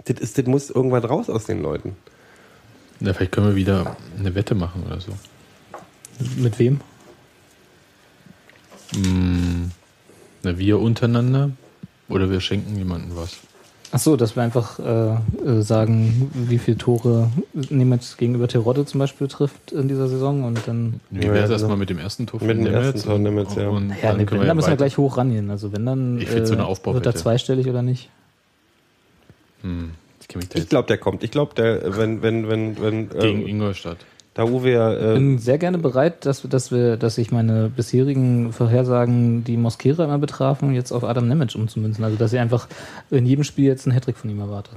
[0.10, 1.96] das, ist, das muss irgendwann raus aus den Leuten.
[3.00, 5.12] Ja, vielleicht können wir wieder eine Wette machen oder so.
[6.38, 6.82] Mit wem?
[8.94, 9.72] Hm,
[10.44, 11.52] na, wir untereinander
[12.10, 13.38] oder wir schenken jemandem was.
[13.92, 15.12] Ach so, dass wir einfach äh,
[15.48, 20.60] äh, sagen, wie viele Tore Nemeth gegenüber Terodde zum Beispiel trifft in dieser Saison und
[20.68, 21.00] dann.
[21.10, 23.16] Wie Ja, wäre es also erstmal mit dem ersten Tor mit dem Nemetz ersten Tor
[23.16, 23.70] und- Nemetz, ja.
[23.70, 25.50] Und Ja, dann nee, wenn, wir dann müssen wir gleich hoch rangehen.
[25.50, 28.10] Also wenn dann Ich find so eine wird er zweistellig oder nicht?
[29.62, 29.92] Hm,
[30.22, 31.24] ich Ich glaube, der kommt.
[31.24, 33.98] Ich glaube, der, wenn, wenn, wenn, wenn, gegen äh, Ingolstadt.
[34.34, 37.32] da Uwe ja, Ich äh, bin sehr gerne bereit, dass, wir- dass wir, dass ich
[37.32, 42.04] meine bisherigen Vorhersagen, die Mosquera immer betrafen, jetzt auf Adam Nemec umzumünzen.
[42.04, 42.68] Also dass ich einfach
[43.10, 44.72] in jedem Spiel jetzt einen Hattrick von ihm erwarte.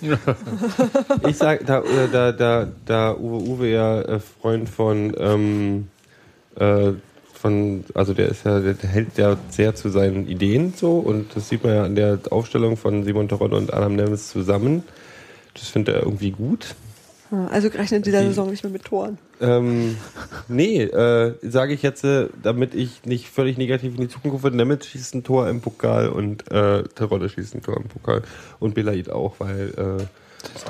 [1.28, 5.88] Ich sag, da, äh, da, da, da Uwe Uwe ja äh, Freund von, ähm,
[6.56, 6.92] äh,
[7.36, 11.48] von, also der ist ja, der hält ja sehr zu seinen Ideen so und das
[11.48, 14.82] sieht man ja an der Aufstellung von Simon Toronto und Adam Nemes zusammen.
[15.54, 16.74] Das findet er irgendwie gut.
[17.32, 19.18] Ja, Also rechnet dieser Die- Saison nicht mehr mit Toren.
[19.40, 19.96] Ähm,
[20.48, 24.56] nee, äh, sage ich jetzt, äh, damit ich nicht völlig negativ in die Zukunft gucke,
[24.56, 28.22] Nemitz schießt ein Tor im Pokal und äh, Terodde schießt ein Tor im Pokal
[28.60, 30.04] und Belaid auch, weil äh,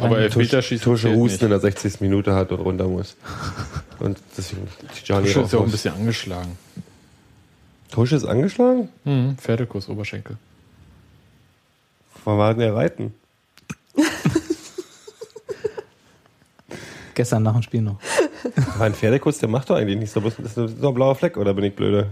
[0.01, 2.01] Aber Elfmeterschießen Tusche zählt Husten in der 60.
[2.01, 3.17] Minute hat und runter muss.
[3.99, 4.69] Und deswegen
[5.05, 6.59] Gianni Tusche ist ja auch ein bisschen angeschlagen.
[7.91, 8.91] Tusche ist angeschlagen?
[9.05, 10.37] Hm, Pferdekuss, Oberschenkel.
[12.25, 13.15] Wann war denn der Reiten?
[17.15, 17.99] Gestern nach dem Spiel noch.
[18.77, 20.15] War ein Pferdekuss, der macht doch eigentlich nichts.
[20.15, 22.09] Das ist nur ein blauer Fleck, oder bin ich blöde?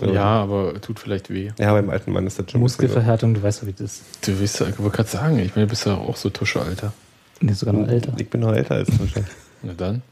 [0.00, 1.50] Ja, aber tut vielleicht weh.
[1.58, 2.60] Ja, beim alten Mann ist das schon.
[2.60, 4.26] Muskelverhärtung, du weißt ja, wie das ist.
[4.26, 6.92] Du ja, ich wollte gerade sagen, ich meine, du bist ja auch so Tusche, Alter.
[7.40, 8.12] Nee, sogar noch älter.
[8.18, 9.24] Ich bin noch älter als Tusche.
[9.62, 10.02] Na dann.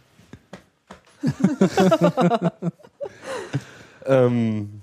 [4.09, 4.81] Ähm,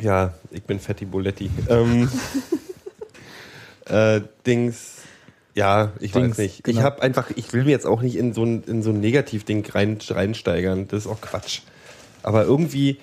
[0.00, 1.50] ja, ich bin Fetti Boletti.
[1.68, 2.08] Ähm,
[3.84, 5.02] äh, Dings.
[5.54, 6.58] Ja, ich Dings, weiß nicht.
[6.58, 6.82] Ich genau.
[6.82, 9.66] habe einfach, ich will mir jetzt auch nicht in so ein, in so ein Negativding
[9.66, 10.88] rein, reinsteigern.
[10.88, 11.60] Das ist auch Quatsch.
[12.22, 12.98] Aber irgendwie,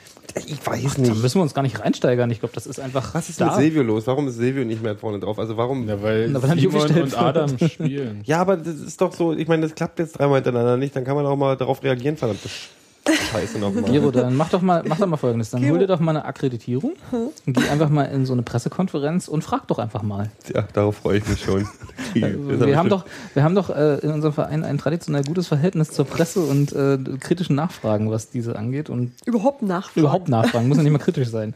[0.46, 1.22] ich weiß Da nicht.
[1.22, 2.30] müssen wir uns gar nicht reinsteigern.
[2.32, 3.14] Ich glaube, das ist einfach.
[3.14, 3.46] Was ist da.
[3.48, 4.06] mit Silvio los?
[4.08, 5.40] Warum ist Silvio nicht mehr vorne drauf?
[5.40, 5.88] Also warum?
[5.88, 7.18] Ja, weil Na, weil nicht Simon und.
[7.18, 8.22] Adam spielen.
[8.26, 11.04] Ja, aber das ist doch so, ich meine, das klappt jetzt dreimal hintereinander nicht, dann
[11.04, 12.68] kann man auch mal darauf reagieren, verdammte Sch-
[13.08, 13.84] Scheiße nochmal.
[13.84, 15.51] Gero, dann mach doch mal, mach doch mal folgendes.
[15.51, 15.74] Dann Gero.
[15.74, 19.43] hol dir doch mal eine Akkreditierung und geh einfach mal in so eine Pressekonferenz und
[19.43, 20.32] frag doch einfach mal.
[20.53, 21.68] Ja, darauf freue ich mich schon.
[22.22, 25.91] Also Wir haben doch, wir haben doch äh, in unserem Verein ein traditionell gutes Verhältnis
[25.91, 28.89] zur Presse und äh, kritischen Nachfragen, was diese angeht.
[28.89, 29.99] Und Überhaupt nachfragen.
[29.99, 31.53] überhaupt nachfragen, muss ja nicht mal kritisch sein.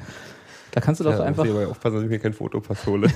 [0.72, 1.46] Da kannst du doch ja, einfach.
[1.46, 3.08] Muss ich aber aufpassen, dass ich mir kein Fotopass hole.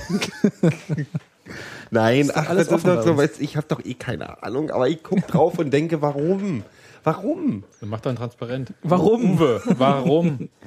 [1.90, 4.88] Nein, ach, alles das ist doch so, weißt, ich habe doch eh keine Ahnung, aber
[4.88, 6.64] ich gucke drauf und denke, warum?
[7.04, 7.64] Warum?
[7.80, 8.72] Dann macht dann transparent.
[8.82, 9.34] Warum?
[9.34, 10.48] Uwe, warum?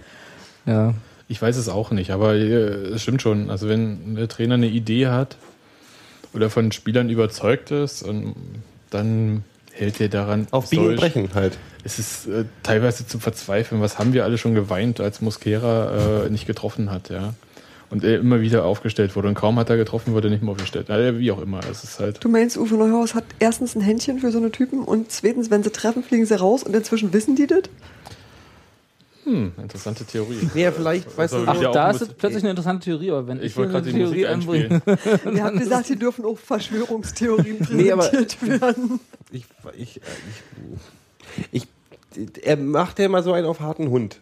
[0.66, 0.94] Ja.
[1.30, 2.44] Ich weiß es auch nicht, aber äh,
[2.94, 3.50] es stimmt schon.
[3.50, 5.38] Also wenn der Trainer eine Idee hat
[6.34, 8.36] oder von Spielern überzeugt ist, und
[8.90, 10.48] dann hält er daran.
[10.52, 11.58] Auf Biegen Brechen halt.
[11.84, 13.82] Es ist äh, teilweise zu verzweifeln.
[13.82, 17.34] Was haben wir alle schon geweint, als Mosquera äh, nicht getroffen hat, ja?
[17.90, 19.30] Und er immer wieder aufgestellt wurde.
[19.30, 20.88] Und kaum hat er getroffen, wurde er nicht mehr aufgestellt.
[20.90, 21.62] Na, wie auch immer.
[21.72, 22.22] Es ist halt.
[22.24, 25.64] Du meinst, Uwe Neuhaus hat erstens ein Händchen für so eine Typen und zweitens, wenn
[25.64, 27.62] sie treffen, fliegen sie raus und inzwischen wissen die das?
[29.24, 30.50] Hm, interessante Theorie.
[30.54, 33.28] Nee, vielleicht, weißt du, Ach, Ja, auch da ist bisschen- plötzlich eine interessante Theorie, aber
[33.28, 34.82] wenn ich, Ich wollte gerade die Theorie einspielen.
[34.86, 35.38] einbringe.
[35.38, 39.00] Ihr habt gesagt, hier dürfen auch Verschwörungstheorien Nee, aber- präsentiert werden.
[39.32, 39.46] ich,
[39.78, 40.02] ich,
[41.52, 41.68] ich,
[42.16, 44.20] ich, er macht ja immer so einen auf harten Hund.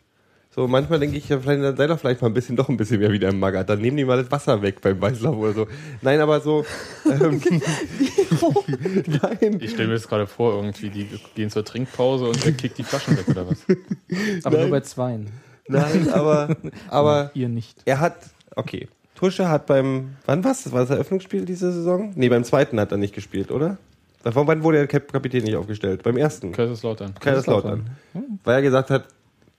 [0.55, 2.77] So, manchmal denke ich, ja, vielleicht, dann sei doch vielleicht mal ein bisschen, doch ein
[2.77, 3.65] bisschen mehr wieder im Mager.
[3.65, 5.67] Dann nehmen die mal das Wasser weg beim Weißlauf oder so.
[6.01, 6.65] Nein, aber so,
[7.05, 7.41] ähm,
[9.21, 9.57] nein.
[9.59, 12.83] Ich stelle mir das gerade vor, irgendwie, die gehen zur Trinkpause und der kickt die
[12.83, 13.57] Flaschen weg oder was?
[14.45, 15.29] Aber nur bei zweien.
[15.67, 16.55] Nein, aber,
[16.89, 17.81] aber Ihr nicht.
[17.85, 18.15] er hat,
[18.55, 18.87] okay.
[19.15, 20.63] Tusche hat beim, wann war's?
[20.63, 22.11] Das war das Eröffnungsspiel diese Saison?
[22.15, 23.77] Nee, beim zweiten hat er nicht gespielt, oder?
[24.23, 26.03] Von wann wurde der Kap- Kapitän nicht aufgestellt?
[26.03, 26.51] Beim ersten.
[26.51, 27.13] Kaiserslautern.
[27.19, 27.89] Kaiserslautern.
[28.43, 29.07] Weil er gesagt hat,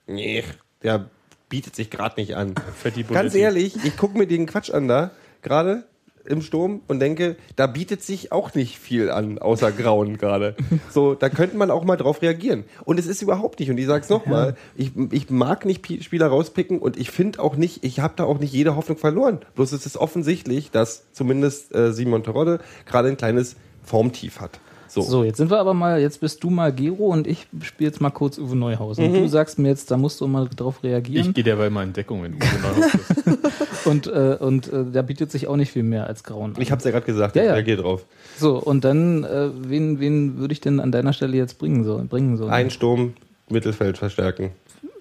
[0.05, 0.43] nee,
[0.83, 1.09] der
[1.49, 2.55] bietet sich gerade nicht an.
[2.75, 3.39] Fetti Ganz Boletti.
[3.39, 5.11] ehrlich, ich gucke mir den Quatsch an da,
[5.41, 5.83] gerade
[6.25, 10.57] im Sturm und denke, da bietet sich auch nicht viel an, außer Grauen gerade.
[10.89, 12.65] So, da könnte man auch mal drauf reagieren.
[12.83, 16.27] Und es ist überhaupt nicht, und ich sag's nochmal, ich, ich mag nicht Pi- Spieler
[16.27, 19.39] rauspicken und ich finde auch nicht, ich habe da auch nicht jede Hoffnung verloren.
[19.55, 24.59] Bloß es ist offensichtlich, dass zumindest äh, Simon Terodde gerade ein kleines Formtief hat.
[24.87, 25.01] So.
[25.01, 28.01] So, jetzt sind wir aber mal, jetzt bist du mal Gero und ich spiele jetzt
[28.01, 28.97] mal kurz Uwe Neuhaus.
[28.99, 31.27] Und du sagst mir jetzt, da musst du mal drauf reagieren.
[31.29, 33.85] Ich gehe derweil mal in Deckung, wenn du Neuhaus bist.
[33.85, 36.55] und äh, und äh, da bietet sich auch nicht viel mehr als Grauen.
[36.55, 36.61] an.
[36.61, 37.53] Ich hab's ja gerade gesagt, Ja, ich ja.
[37.53, 38.05] reagiere drauf.
[38.37, 42.07] So, und dann, äh, wen, wen würde ich denn an deiner Stelle jetzt bringen sollen?
[42.07, 42.51] Bringen sollen?
[42.51, 43.13] Ein Sturm,
[43.49, 44.51] Mittelfeld verstärken.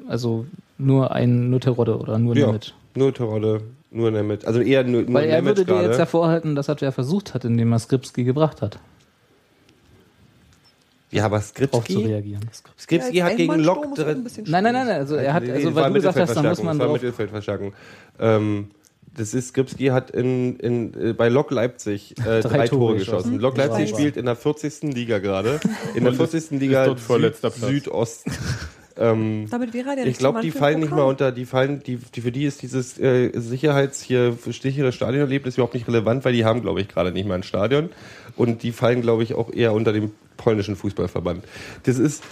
[0.09, 0.47] Also
[0.79, 2.75] nur ein, nur Terodde oder nur Ja, Nemeth.
[2.95, 3.61] nur Terodde,
[3.91, 4.45] nur Nemeth.
[4.47, 5.89] Also eher nur, nur Weil er Nemeth würde dir gerade.
[5.89, 8.79] jetzt hervorhalten, dass er ja versucht hat, indem er Skripski gebracht hat,
[11.11, 12.43] Ja, aber darauf zu Skripski, reagieren.
[12.79, 14.27] Skripski Ja, hat gegen Lok drin.
[14.47, 16.93] Nein, nein, nein, also er hat, also weil du gesagt hast, da muss man drauf.
[16.93, 17.75] Mittelfeldverstärkung.
[18.19, 18.71] Ähm,
[19.17, 23.17] das ist, Skripski hat in, in, äh, bei Lok Leipzig äh, drei, Tore Tore geschossen.
[23.17, 23.41] geschossen.
[23.41, 23.99] Lok Leipzig Drei.
[23.99, 24.95] spielt in der 40.
[24.95, 25.61] Liga gerade.
[25.95, 26.51] In der 40.
[26.53, 27.61] Liga Platz.
[27.61, 28.33] Südosten.
[28.99, 31.97] ähm, Damit wäre er der ich glaube, die fallen nicht mal unter, die fallen, die,
[31.97, 36.45] die für die ist dieses äh, Sicherheits hier sichere Stadionerlebnis überhaupt nicht relevant, weil die
[36.45, 37.91] haben, glaube ich, gerade nicht mal ein Stadion
[38.37, 41.45] und die fallen, glaube ich, auch eher unter dem polnischen Fußballverband.
[41.85, 42.23] Das ist,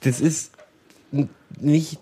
[0.00, 0.52] das ist
[1.60, 1.98] nicht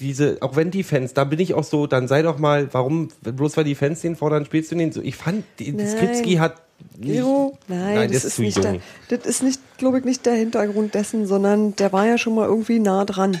[0.00, 3.08] diese, auch wenn die Fans, da bin ich auch so, dann sei doch mal, warum,
[3.22, 5.02] bloß weil die Fans den fordern, spielst du den so.
[5.02, 5.86] Ich fand, Nein.
[5.86, 6.62] Skripski hat
[6.96, 8.80] nicht, nein, nein, das, der ist zu nicht jung.
[9.10, 12.34] der, das ist nicht, glaube ich, nicht der Hintergrund dessen, sondern der war ja schon
[12.34, 13.38] mal irgendwie nah dran.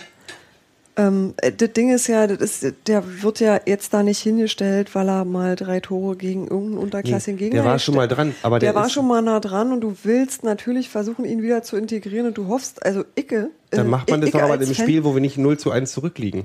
[0.96, 4.94] Ähm, äh, das Ding ist ja, das ist, der wird ja jetzt da nicht hingestellt,
[4.94, 8.58] weil er mal drei Tore gegen irgendeinen unterklassigen Nee, der war schon mal dran, aber
[8.58, 11.76] der, der war schon mal nah dran und du willst natürlich versuchen, ihn wieder zu
[11.76, 13.50] integrieren und du hoffst, also Icke.
[13.70, 15.70] Dann äh, macht man das Icke doch aber im Spiel, wo wir nicht 0 zu
[15.70, 16.44] 1 zurückliegen.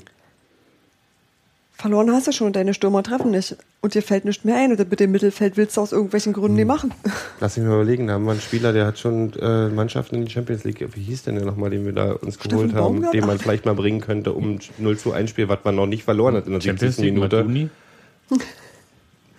[1.78, 3.58] Verloren hast du schon, deine Stürmer treffen nicht.
[3.82, 4.72] Und dir fällt nichts mehr ein.
[4.72, 6.56] Und mit dem Mittelfeld willst du aus irgendwelchen Gründen Hm.
[6.56, 6.92] nicht machen.
[7.42, 10.26] Lass mich mal überlegen, da haben wir einen Spieler, der hat schon äh, Mannschaften in
[10.26, 10.88] die Champions League.
[10.96, 13.14] Wie hieß denn der nochmal, den wir da uns Steffen geholt haben, Baumgart?
[13.14, 16.04] den man vielleicht mal bringen könnte, um 0 zu 1 Spiel, was man noch nicht
[16.04, 17.04] verloren hat in der Champions 70.
[17.04, 17.36] League, Minute.
[17.38, 17.70] Maduni.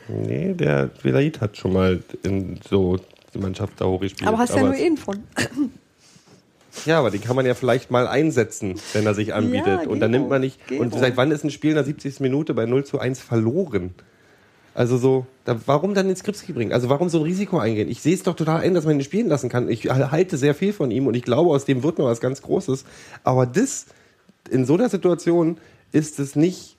[0.09, 2.97] Nee, der Velaid hat schon mal in so
[3.35, 4.29] die Mannschaft da hochgespielt.
[4.29, 5.19] Aber hast ja nur einen von.
[6.85, 9.83] Ja, aber den kann man ja vielleicht mal einsetzen, wenn er sich anbietet.
[9.85, 10.59] Ja, und dann nimmt man nicht.
[10.71, 11.01] Und Gero.
[11.01, 12.21] seit wann ist ein Spiel in der 70.
[12.21, 13.95] Minute bei 0 zu 1 verloren?
[14.77, 16.75] Also so, da, warum dann den Skripski bringen?
[16.75, 17.89] Also warum so ein Risiko eingehen?
[17.89, 19.71] Ich sehe es doch total ein, dass man ihn spielen lassen kann.
[19.71, 22.43] Ich halte sehr viel von ihm und ich glaube, aus dem wird noch was ganz
[22.43, 22.85] Großes.
[23.25, 23.87] Aber das,
[24.51, 25.57] in so einer Situation
[25.93, 26.77] ist es nicht,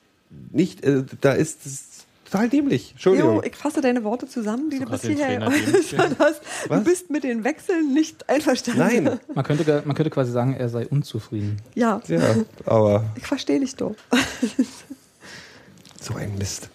[0.51, 1.96] nicht, äh, da ist es,
[2.29, 2.89] total dämlich.
[2.89, 3.43] Jo, Entschuldigung.
[3.43, 5.45] ich fasse deine Worte zusammen, die du bis hierher
[6.19, 6.43] hast.
[6.65, 6.83] Du Was?
[6.83, 8.79] bist mit den Wechseln nicht einverstanden.
[8.79, 9.19] Nein.
[9.33, 11.57] Man könnte, man könnte quasi sagen, er sei unzufrieden.
[11.75, 12.19] Ja, Ja,
[12.65, 13.95] aber ich verstehe dich doch.
[16.01, 16.69] so ein Mist.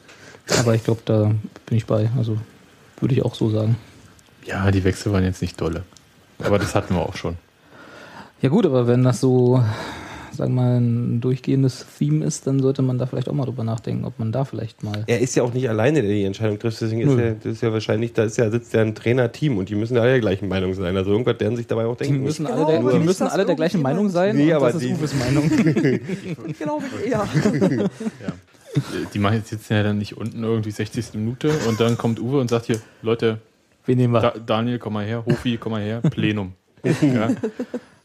[0.59, 1.33] Aber ich glaube, da
[1.67, 2.11] bin ich bei.
[2.17, 2.37] Also
[3.01, 3.77] würde ich auch so sagen.
[4.45, 5.85] Ja, die Wechsel waren jetzt nicht dolle.
[6.41, 7.37] Aber das hatten wir auch schon.
[8.41, 9.63] Ja gut, aber wenn das so,
[10.35, 13.65] sagen wir mal, ein durchgehendes Theme ist, dann sollte man da vielleicht auch mal drüber
[13.65, 15.05] nachdenken, ob man da vielleicht mal.
[15.07, 16.81] Er ist ja auch nicht alleine, der die Entscheidung trifft.
[16.81, 19.69] Deswegen ist ja, das ist ja wahrscheinlich, da ist ja, sitzt ja ein Trainerteam und
[19.69, 20.97] die müssen ja alle der gleichen Meinung sein.
[20.97, 22.23] Also irgendwas werden sich dabei auch Die denken.
[22.23, 24.37] müssen Ich alle der, glaube die müssen alle der gleichen Meinung sein.
[24.37, 25.49] Nee, und aber das ist die- Uwes Meinung.
[26.59, 27.29] Glaube ich eher.
[29.13, 31.15] Die machen jetzt sitzen ja dann nicht unten irgendwie 60.
[31.15, 33.39] Minute und dann kommt Uwe und sagt hier, Leute,
[33.85, 34.21] Wen nehmen wir?
[34.21, 36.53] da, Daniel, komm mal her, Hofi, komm mal her, Plenum.
[36.85, 37.31] Ja.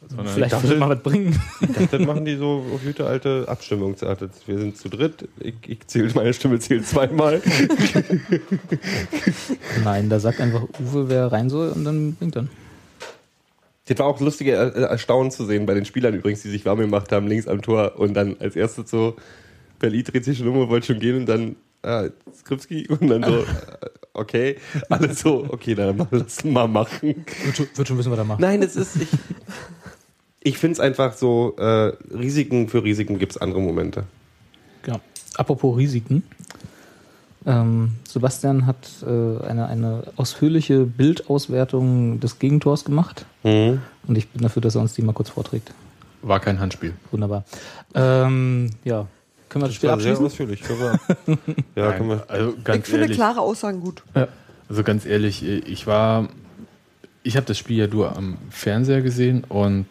[0.10, 1.38] Sondern vielleicht dachte- mal was bringen.
[1.62, 4.22] Ich dachte, machen die so auf gute alte Abstimmungsart.
[4.46, 5.28] Wir sind zu dritt.
[5.40, 7.42] Ich, ich zähle, meine Stimme zählt zweimal.
[9.84, 12.50] Nein, da sagt einfach Uwe, wer rein soll und dann bringt dann.
[13.86, 17.12] Das war auch lustige Erstaunen zu sehen bei den Spielern übrigens, die sich warm gemacht
[17.12, 19.16] haben, links am Tor und dann als erstes so,
[19.80, 22.06] Berlin dreht sich schon um und wollte schon gehen und dann, ah,
[22.36, 23.46] Skripski und dann so, äh,
[24.14, 24.58] okay,
[24.90, 27.26] alle so, okay, dann mal- lass mal machen.
[27.44, 28.40] Wird schon, wird schon wissen, was er macht.
[28.40, 29.10] Nein, es ist, ich,
[30.42, 34.04] ich finde es einfach so, äh, Risiken für Risiken gibt es andere Momente.
[34.84, 35.00] Genau.
[35.36, 36.24] Apropos Risiken.
[37.46, 39.06] Ähm, Sebastian hat äh,
[39.46, 43.26] eine, eine ausführliche Bildauswertung des Gegentors gemacht.
[43.44, 43.82] Mhm.
[44.08, 45.74] Und ich bin dafür, dass er uns die mal kurz vorträgt.
[46.22, 46.94] War kein Handspiel.
[47.12, 47.46] Wunderbar.
[47.94, 49.08] Ähm, ja.
[49.50, 50.26] Können wir das Spiel War sehr abschließen?
[50.26, 50.62] ausführlich.
[50.62, 51.00] Können wir,
[51.76, 52.26] ja, können wir.
[52.28, 54.04] Also Ich ganz finde ehrlich, klare Aussagen gut.
[54.70, 56.28] also ganz ehrlich, ich war,
[57.24, 59.86] ich habe das Spiel ja nur am Fernseher gesehen und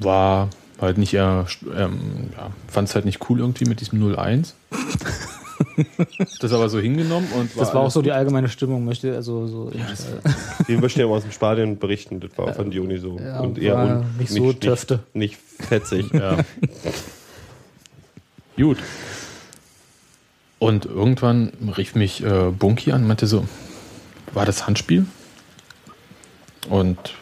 [0.00, 4.52] war halt nicht eher, ähm, ja, fand es halt nicht cool irgendwie mit diesem 0-1.
[6.40, 9.72] das aber so hingenommen und Das war auch so die allgemeine Stimmung, möchte also so.
[10.66, 13.18] Wir möchten ja mal aus dem Stadion berichten, das war von Dioni so.
[13.18, 15.00] Ja, und eher war un, nicht so Töfte.
[15.12, 16.12] Nicht, nicht fetzig.
[16.12, 16.38] Ja.
[18.56, 18.78] Gut.
[20.58, 23.46] Und irgendwann rief mich äh, Bunky an und meinte so,
[24.32, 25.06] war das Handspiel?
[26.68, 27.14] Und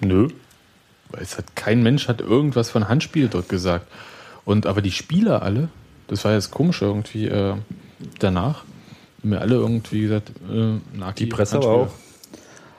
[0.00, 0.28] nö.
[1.12, 3.86] Es hat kein Mensch hat irgendwas von Handspiel dort gesagt.
[4.44, 5.68] Und aber die Spieler alle,
[6.08, 7.54] das war jetzt komisch irgendwie äh,
[8.18, 8.64] danach,
[9.20, 11.74] haben mir alle irgendwie gesagt, äh, Naki, Die Presse Handspiel.
[11.74, 11.92] auch.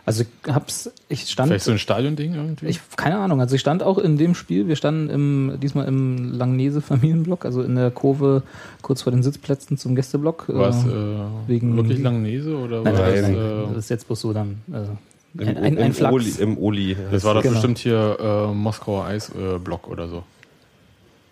[0.07, 1.49] Also ich hab's, ich stand.
[1.49, 2.67] Vielleicht so ein Stadionding irgendwie?
[2.67, 6.31] Ich, keine Ahnung, also ich stand auch in dem Spiel, wir standen im, diesmal im
[6.31, 8.43] Langnese Familienblock, also in der Kurve
[8.81, 10.45] kurz vor den Sitzplätzen zum Gästeblock.
[10.47, 13.77] war es Äh, äh, wegen- wirklich Langnese oder nein, war nein, es, nein, äh, das
[13.83, 16.13] ist jetzt bloß so dann äh, Im, ein, ein, ein im, Flachs.
[16.13, 16.95] Oli, Im Oli.
[17.11, 17.55] Das war doch Genau.
[17.55, 18.17] bestimmt hier
[18.49, 20.23] äh, Moskauer Eisblock oder so.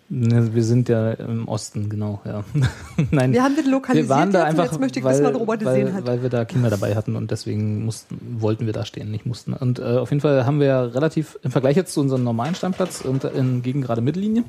[0.08, 2.44] Ne, Wir sind ja im Osten, genau, ja.
[3.10, 5.34] Nein, Wir haben das lokalisiert wir waren da einfach, jetzt möchte ich weil, wissen, was
[5.34, 6.06] Robert weil, gesehen hat.
[6.06, 9.52] weil wir da Kinder dabei hatten und deswegen mussten, wollten wir da stehen, nicht mussten.
[9.52, 13.00] Und äh, auf jeden Fall haben wir relativ, im Vergleich jetzt zu unserem normalen Standplatz
[13.00, 14.44] und in gegen gerade Mittellinie,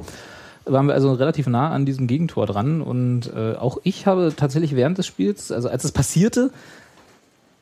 [0.66, 4.76] waren wir also relativ nah an diesem Gegentor dran und äh, auch ich habe tatsächlich
[4.76, 6.52] während des Spiels, also als es passierte,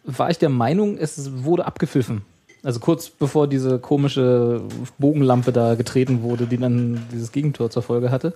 [0.03, 2.23] war ich der Meinung, es wurde abgepfiffen.
[2.65, 4.61] Also kurz bevor diese komische
[4.97, 8.33] Bogenlampe da getreten wurde, die dann dieses Gegentor zur Folge hatte.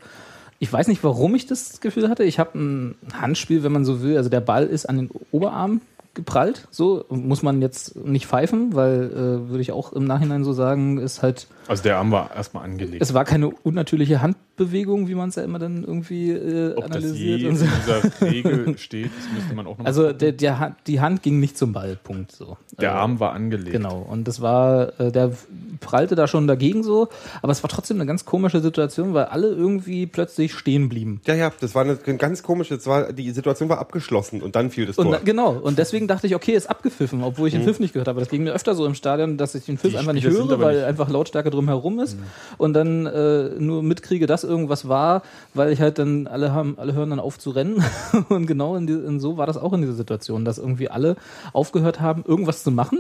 [0.60, 2.24] Ich weiß nicht, warum ich das Gefühl hatte.
[2.24, 4.18] Ich habe ein Handspiel, wenn man so will.
[4.18, 5.82] Also der Ball ist an den Oberarm
[6.14, 6.68] geprallt.
[6.72, 10.98] So muss man jetzt nicht pfeifen, weil äh, würde ich auch im Nachhinein so sagen,
[10.98, 13.02] ist halt Also der Arm war erstmal angelegt.
[13.02, 17.04] es war keine unnatürliche Handbewegung, wie man es ja immer dann irgendwie äh, Ob das
[17.18, 17.42] je analysiert.
[17.42, 17.66] in Und so.
[17.66, 21.40] dieser Regel steht, das müsste man auch noch Also der, der, Hand- die Hand ging
[21.40, 22.32] nicht zum Ball, Punkt.
[22.32, 22.58] So.
[22.82, 23.72] Der Äh, Arm war angelegt.
[23.72, 25.32] Genau, und das war, äh, der
[25.80, 27.08] prallte da schon dagegen so,
[27.42, 31.22] aber es war trotzdem eine ganz komische Situation, weil alle irgendwie plötzlich stehen blieben.
[31.26, 34.72] Ja, ja, das war eine ganz komische, das war, die Situation war abgeschlossen und dann
[34.72, 35.14] fiel das Und Tor.
[35.20, 38.08] na, genau, und deswegen dachte ich, okay, ist abgepfiffen, obwohl ich den Pfiff nicht gehört
[38.08, 38.20] habe.
[38.20, 40.60] Das ging mir öfter so im Stadion, dass ich den Pfiff Die einfach nicht höre,
[40.60, 42.18] weil nicht- einfach Lautstärke drumherum ist
[42.58, 45.24] und dann äh, nur mitkriege, dass irgendwas war,
[45.54, 47.84] weil ich halt dann, alle haben, alle hören dann auf zu rennen
[48.30, 51.16] und genau in, die, in so war das auch in dieser Situation, dass irgendwie alle
[51.54, 53.00] aufgehört haben, irgendwas zu machen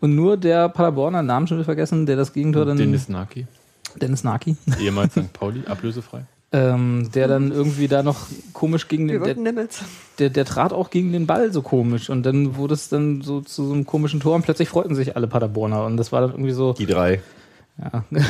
[0.00, 2.76] und nur der Paderborner, Namen schon wieder vergessen, der das Gegentor dann...
[2.76, 3.46] Dennis Naki,
[4.00, 4.56] Dennis Naki.
[4.80, 5.32] ehemals St.
[5.32, 6.24] Pauli, ablösefrei.
[6.54, 9.68] Ähm, der dann irgendwie da noch komisch gegen den, der,
[10.20, 13.40] der, der trat auch gegen den Ball so komisch und dann wurde es dann so
[13.40, 16.30] zu so einem komischen Tor und plötzlich freuten sich alle Paderborner und das war dann
[16.30, 17.20] irgendwie so, Die drei.
[17.82, 18.04] ja.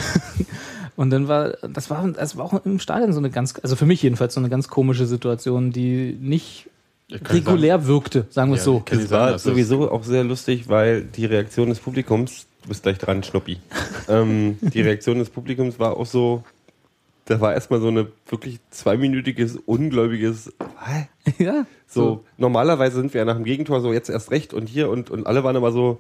[0.97, 3.85] und dann war, das war, das war auch im Stadion so eine ganz, also für
[3.85, 6.71] mich jedenfalls so eine ganz komische Situation, die nicht
[7.13, 8.83] regulär wirkte, sagen wir es Ja, so.
[8.89, 12.97] sagen, war das- sowieso auch sehr lustig, weil die Reaktion des Publikums, du bist gleich
[12.97, 13.59] dran, Schnuppi.
[14.09, 16.43] ähm, die Reaktion des Publikums war auch so,
[17.27, 20.53] da war erstmal so eine wirklich zweiminütiges, ungläubiges
[21.39, 21.67] ja.
[21.87, 25.11] So, normalerweise sind wir ja nach dem Gegentor so jetzt erst recht und hier und,
[25.11, 25.99] und alle waren immer so.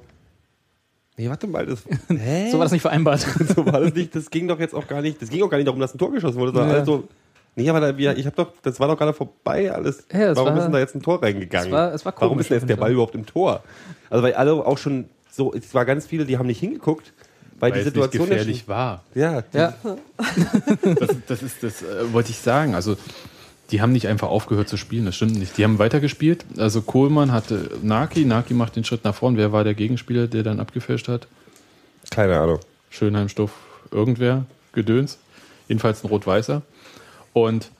[1.16, 2.50] Nee, warte mal, das, hä?
[2.50, 3.20] So war das nicht vereinbart.
[3.56, 4.14] so war das nicht.
[4.16, 5.22] Das ging doch jetzt auch gar nicht.
[5.22, 6.52] Das ging auch gar nicht darum, dass ein Tor geschossen wurde.
[6.52, 6.78] sondern Ja.
[6.80, 7.04] Also,
[7.54, 10.06] nee, aber da, wir, ich habe doch, das war doch gerade vorbei alles.
[10.12, 11.68] Ja, Warum war- ist denn da jetzt ein Tor reingegangen?
[11.68, 13.62] es war- es war Warum komisch, ist denn jetzt der Ball überhaupt im Tor?
[14.10, 17.12] Also weil alle auch schon so, es war ganz viele, die haben nicht hingeguckt,
[17.64, 19.02] weil, Weil die es nicht Situation gefährlich war.
[19.14, 19.74] Ja, die, Ja.
[20.94, 22.74] Das, das ist das äh, wollte ich sagen.
[22.74, 22.96] Also
[23.70, 25.56] die haben nicht einfach aufgehört zu spielen, das stimmt nicht.
[25.56, 26.44] Die haben weitergespielt.
[26.58, 29.36] Also Kohlmann hatte Naki, Naki macht den Schritt nach vorn.
[29.38, 31.26] Wer war der Gegenspieler, der dann abgefälscht hat?
[32.10, 32.60] keine Ahnung.
[32.90, 33.52] Schönheim-Stoff,
[33.90, 35.18] irgendwer, Gedöns.
[35.68, 36.60] Jedenfalls ein Rot-Weißer.
[37.32, 37.70] Und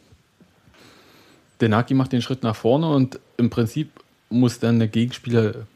[1.60, 3.90] der Naki macht den Schritt nach vorne und im Prinzip
[4.30, 5.66] muss dann der Gegenspieler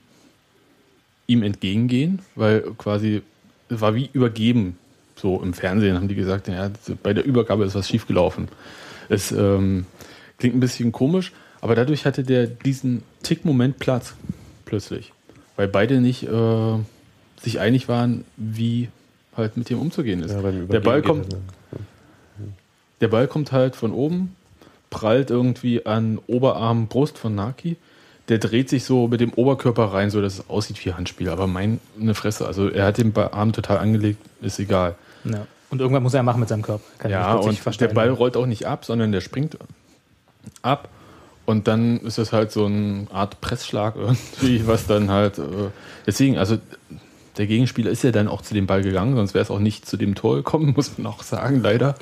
[1.26, 3.22] ihm entgegengehen, weil quasi
[3.68, 4.78] war wie übergeben.
[5.16, 6.70] So im Fernsehen haben die gesagt, ja,
[7.02, 8.48] bei der Übergabe ist was schiefgelaufen.
[9.08, 9.86] Es ähm,
[10.38, 14.14] klingt ein bisschen komisch, aber dadurch hatte der diesen Tick-Moment Platz
[14.64, 15.12] plötzlich,
[15.56, 16.78] weil beide nicht äh,
[17.40, 18.88] sich einig waren, wie
[19.36, 20.32] halt mit dem umzugehen ist.
[20.32, 21.38] Ja, der Ball kommt, geht
[23.00, 24.34] der Ball kommt halt von oben,
[24.90, 27.76] prallt irgendwie an Oberarm, Brust von Naki.
[28.28, 31.30] Der dreht sich so mit dem Oberkörper rein, so dass es aussieht wie Handspiel.
[31.30, 31.78] Aber meine
[32.12, 34.96] Fresse, also er hat den Arm total angelegt, ist egal.
[35.24, 35.46] ja.
[35.70, 36.84] Und irgendwann muss er machen mit seinem Körper.
[36.98, 37.88] Kann Ja, und der.
[37.88, 39.58] Ball rollt auch nicht ab, sondern der springt
[40.62, 40.88] ab.
[41.44, 45.38] Und dann ist es halt so eine Art Pressschlag irgendwie, was dann halt.
[45.38, 45.70] Äh,
[46.06, 46.58] deswegen, also
[47.36, 49.86] der Gegenspieler ist ja dann auch zu dem Ball gegangen, sonst wäre es auch nicht
[49.86, 51.94] zu dem Tor gekommen, muss man auch sagen, leider.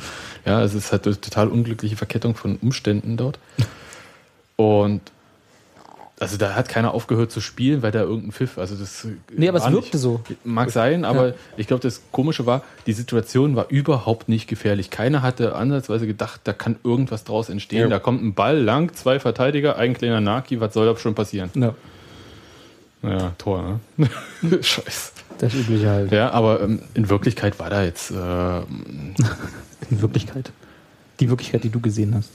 [0.45, 3.39] Ja, es ist halt eine total unglückliche Verkettung von Umständen dort.
[4.57, 5.01] Und
[6.19, 9.07] also da hat keiner aufgehört zu spielen, weil da irgendein Pfiff, also das
[9.37, 10.21] Nee, aber es wirkte nicht- so.
[10.45, 11.35] Mag sein, aber Ja.
[11.59, 14.89] ich glaube, das Komische war, die Situation war überhaupt nicht gefährlich.
[14.91, 17.83] Keiner hatte ansatzweise gedacht, da kann irgendwas draus entstehen.
[17.83, 17.89] Ja.
[17.89, 21.51] Da kommt ein Ball lang, zwei Verteidiger, ein kleiner Naki, was soll da schon passieren?
[21.55, 21.75] Ja,
[23.03, 24.09] Naja, Tor, ne?
[24.63, 25.13] Scheiße.
[25.39, 26.13] das Übliche halt.
[26.13, 28.15] Ja, aber ähm, in Wirklichkeit war da jetzt, äh,
[29.91, 30.51] In Wirklichkeit.
[31.21, 32.31] Die Wirklichkeit, die du gesehen hast.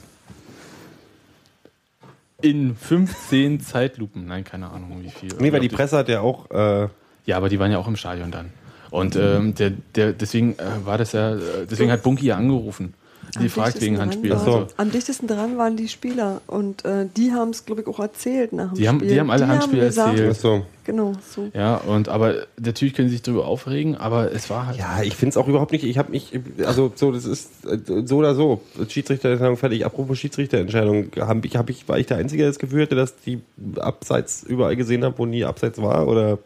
[2.42, 5.30] In 15 Zeitlupen, nein, keine Ahnung wie viel.
[5.38, 6.88] Nee, weil die Presse hat ja auch, äh,
[7.24, 8.50] Ja, aber die waren ja auch im Stadion dann.
[8.90, 12.92] Und ähm, der, der, deswegen äh, war das ja, äh, deswegen hat Bunky ja angerufen.
[13.34, 14.30] Die Am fragt dichtesten wegen dran Handspiel.
[14.30, 14.36] so.
[14.36, 17.98] Also, Am dichtesten dran waren die Spieler und äh, die haben es, glaube ich, auch
[17.98, 19.08] erzählt nach dem Die haben- Spiel.
[19.08, 20.30] die haben alle Handspiel gesagt- erzählt.
[20.30, 20.66] achso.
[20.84, 21.48] Genau, so.
[21.54, 24.78] Ja, und aber natürlich können sie sich darüber aufregen, aber es war halt.
[24.78, 25.84] Ja, ich finde es auch überhaupt nicht.
[25.84, 28.60] Ich habe mich, also so, das ist äh, so oder so.
[28.88, 29.86] Schiedsrichterentscheidung fertig.
[29.86, 33.14] Apropos Schiedsrichterentscheidung, hab ich, hab ich, war ich der Einzige, der das Gefühl hatte, dass
[33.16, 33.40] die
[33.76, 36.06] Abseits überall gesehen habe, wo nie Abseits war?
[36.08, 36.38] Oder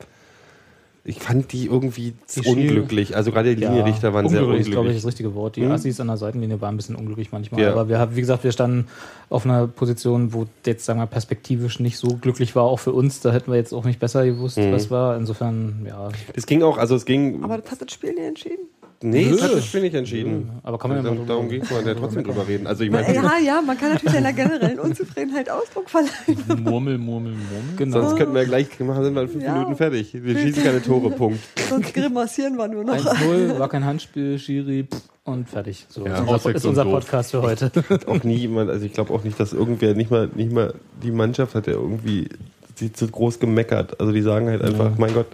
[1.08, 3.14] ich fand die irgendwie Die unglücklich.
[3.16, 4.66] Also gerade die Linienrichter waren sehr unglücklich.
[4.66, 5.54] ist, glaube ich, das richtige Wort.
[5.56, 5.70] Die Hm?
[5.70, 7.60] Assis an der Seitenlinie waren ein bisschen unglücklich manchmal.
[7.62, 7.70] Ja.
[7.72, 8.88] Aber wir haben, wie gesagt, wir standen
[9.30, 13.20] auf einer Position, wo jetzt, sagen wir, perspektivisch nicht so glücklich war, auch für uns.
[13.20, 14.72] Da hätten wir jetzt auch nicht besser gewusst, Mhm.
[14.72, 15.16] was war.
[15.16, 16.08] Insofern, ja.
[16.34, 17.42] Es ging auch, also es ging.
[17.44, 18.66] Aber das hat das Spiel nicht entschieden.
[19.02, 19.48] Nee, das Nö.
[19.56, 20.50] das Spiel nicht entschieden.
[20.62, 22.66] Aber kann man ja mal Darum, darum ging es, man ja trotzdem drüber reden.
[22.66, 26.10] Also ich meine, Ja, ja, man kann natürlich seiner generellen Unzufriedenheit Ausdruck verleihen.
[26.62, 27.76] Murmel, Murmel, Murmel.
[27.76, 28.00] Genau.
[28.00, 29.52] sonst könnten wir ja gleich machen, sind wir in fünf Ja.
[29.54, 30.12] Minuten fertig.
[30.14, 31.40] Wir schießen keine Tore, Punkt.
[31.68, 32.94] Sonst grimassieren wir nur noch.
[32.96, 35.86] 1-0, war kein Handspiel, Schiri pff, und fertig.
[35.88, 36.92] So Ja, ist, unser, Auswechslung ist unser doof.
[36.92, 37.70] Podcast für heute.
[38.06, 41.10] auch nie jemand, also ich glaube auch nicht, dass irgendwer, nicht mal, nicht mal die
[41.10, 42.28] Mannschaft hat ja irgendwie
[42.76, 43.98] sie zu groß gemeckert.
[44.00, 45.26] Also die sagen halt einfach, mein Gott,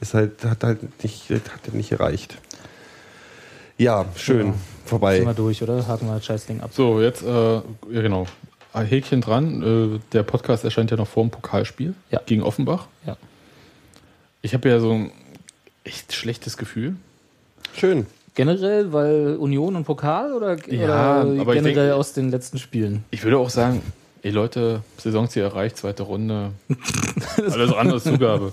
[0.00, 2.36] ist halt, hat halt nicht, hat ja nicht gereicht.
[3.78, 4.44] Ja, schön, Ja.
[4.44, 5.32] Sind wir vorbei.
[5.34, 5.86] durch, oder?
[5.86, 6.70] Haken wir das Scheißding ab.
[6.72, 8.26] So, jetzt, äh, ja genau.
[8.74, 9.96] Häkchen dran.
[9.96, 12.20] Äh, der Podcast erscheint ja noch vor dem Pokalspiel Ja.
[12.26, 12.86] gegen Offenbach.
[13.06, 13.16] Ja.
[14.42, 15.10] Ich habe ja so ein
[15.84, 16.96] echt schlechtes Gefühl.
[17.74, 18.06] Schön.
[18.34, 22.58] Generell, weil Union und Pokal oder, Ja, oder aber ich generell denk- aus den letzten
[22.58, 23.04] Spielen?
[23.12, 23.80] Ich würde auch sagen,
[24.22, 26.50] ey Leute, Saisonziel erreicht, zweite Runde.
[27.36, 28.52] Alles andere ist Zugabe.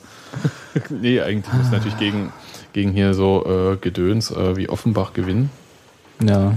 [0.90, 2.32] nee, eigentlich muss natürlich gegen,
[2.74, 5.50] gegen hier so äh, Gedöns äh, wie Offenbach gewinnen.
[6.24, 6.54] Ja.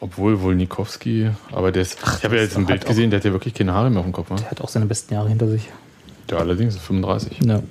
[0.00, 3.20] Obwohl wohl Nikowski, aber der ist, ich habe ja jetzt ein Bild auch- gesehen, der
[3.20, 4.28] hat ja wirklich keine Haare mehr auf dem Kopf.
[4.30, 4.36] Ne?
[4.36, 5.68] Der hat auch seine besten Jahre hinter sich.
[6.28, 7.40] Der allerdings ist 35.
[7.44, 7.62] Ja.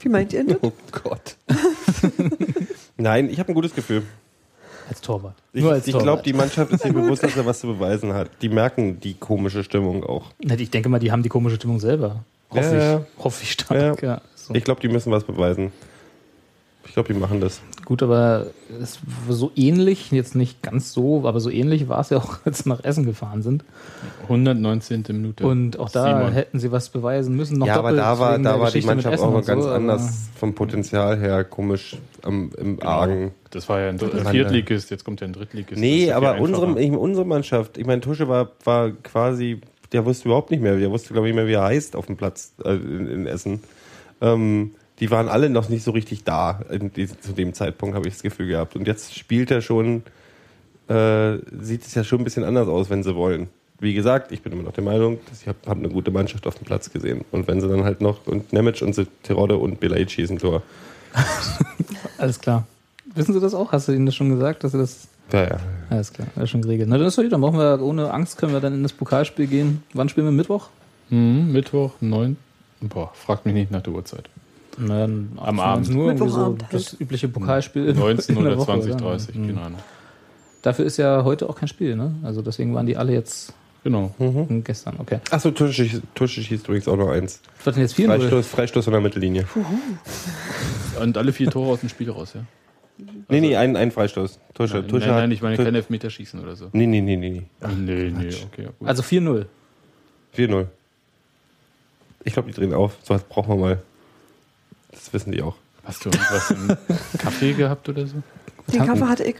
[0.00, 0.56] Wie meint ihr das?
[0.62, 1.36] Oh Gott.
[2.96, 4.02] Nein, ich habe ein gutes Gefühl.
[4.88, 5.34] Als Torwart.
[5.52, 8.12] Ich, Nur als ich glaube, die Mannschaft ist sich bewusst, dass er was zu beweisen
[8.12, 8.30] hat.
[8.42, 10.30] Die merken die komische Stimmung auch.
[10.38, 12.24] Ich denke mal, die haben die komische Stimmung selber.
[12.50, 13.00] Hoffe Ja, ja.
[13.18, 13.24] ich.
[13.24, 14.02] Hoffe ich stark.
[14.02, 14.20] Ja.
[14.46, 14.54] So.
[14.54, 15.72] Ich glaube, die müssen was beweisen.
[16.86, 17.60] Ich glaube, die machen das.
[17.84, 18.46] Gut, aber
[18.80, 22.38] es war so ähnlich, jetzt nicht ganz so, aber so ähnlich war es ja auch,
[22.44, 23.64] als sie nach Essen gefahren sind.
[24.22, 25.04] 119.
[25.08, 25.46] Minute.
[25.46, 26.32] Und auch da Simon.
[26.32, 27.58] hätten sie was beweisen müssen.
[27.58, 30.54] Noch ja, aber da war, da war die Mannschaft auch noch ganz so, anders vom
[30.54, 33.32] Potenzial her komisch am, im Argen.
[33.50, 35.78] Das war ja ein Dr- Das äh, Viertligist, jetzt kommt ja ein Drittligist.
[35.80, 39.60] Nee, ja aber viel unsere, ich, unsere Mannschaft, ich meine, Tusche war, war quasi,
[39.92, 42.06] der wusste überhaupt nicht mehr, der wusste, glaube ich, nicht mehr, wie er heißt auf
[42.06, 43.60] dem Platz äh, in, in Essen.
[44.20, 48.08] Ähm, die waren alle noch nicht so richtig da in, die, zu dem Zeitpunkt, habe
[48.08, 48.76] ich das Gefühl gehabt.
[48.76, 50.02] Und jetzt spielt er schon,
[50.88, 53.48] äh, sieht es ja schon ein bisschen anders aus, wenn sie wollen.
[53.78, 56.46] Wie gesagt, ich bin immer noch der Meinung, dass ich habe hab eine gute Mannschaft
[56.46, 57.24] auf dem Platz gesehen.
[57.30, 60.62] Und wenn sie dann halt noch, und Nemec und Terodde und Belay schießen Tor.
[62.18, 62.66] Alles klar.
[63.14, 63.72] Wissen Sie das auch?
[63.72, 65.08] Hast du Ihnen das schon gesagt, dass Sie das.
[65.32, 65.56] Ja, ja.
[65.90, 66.88] Alles klar, das ist schon geregelt.
[66.88, 68.92] Na, dann ist doch gut, dann brauchen wir ohne Angst, können wir dann in das
[68.92, 69.82] Pokalspiel gehen.
[69.92, 70.32] Wann spielen wir?
[70.32, 70.68] Mittwoch?
[71.10, 72.36] Mhm, Mittwoch, 9.
[72.80, 74.28] Boah, fragt mich nicht nach der Uhrzeit.
[74.78, 75.88] Na, dann Am 18, Abend.
[75.88, 77.86] 19 Uhr, irgendwie so Mittwochabend das übliche Pokalspiel.
[77.88, 79.00] in 19 der oder Woche, 20, oder?
[79.04, 79.46] 30, Mhm.
[79.48, 79.78] keine Ahnung.
[80.62, 82.14] Dafür ist ja heute auch kein Spiel, ne?
[82.22, 83.54] Also deswegen waren die alle jetzt
[83.84, 84.12] Genau.
[84.64, 85.20] gestern, okay.
[85.30, 85.84] Achso, Tusche,
[86.28, 87.40] schießt übrigens auch noch eins.
[87.64, 89.46] Was denn jetzt 4 Freistoß, Freistoß von der Mittellinie.
[91.00, 92.40] Und alle vier Tore aus dem Spiel raus, ja?
[93.28, 94.38] Nee, nee, ein, ein Freistoß.
[94.54, 96.70] Tusche, Nein, Tusche nein, nein, ich meine kein Elfmeterschießen oder so.
[96.72, 97.42] Nee, nee, nee, nee, nee.
[97.60, 98.88] Ach, nee, nee, okay, ja, gut.
[98.88, 99.44] Also 4-0.
[100.36, 100.66] 4-0.
[102.26, 102.96] Ich glaube, die drehen auf.
[103.02, 103.82] So was brauchen wir mal.
[104.92, 105.56] Das wissen die auch.
[105.84, 106.76] Hast du irgendwas im
[107.18, 108.16] Kaffee gehabt oder so?
[108.72, 109.36] Den haben- Kaffee hatte ich.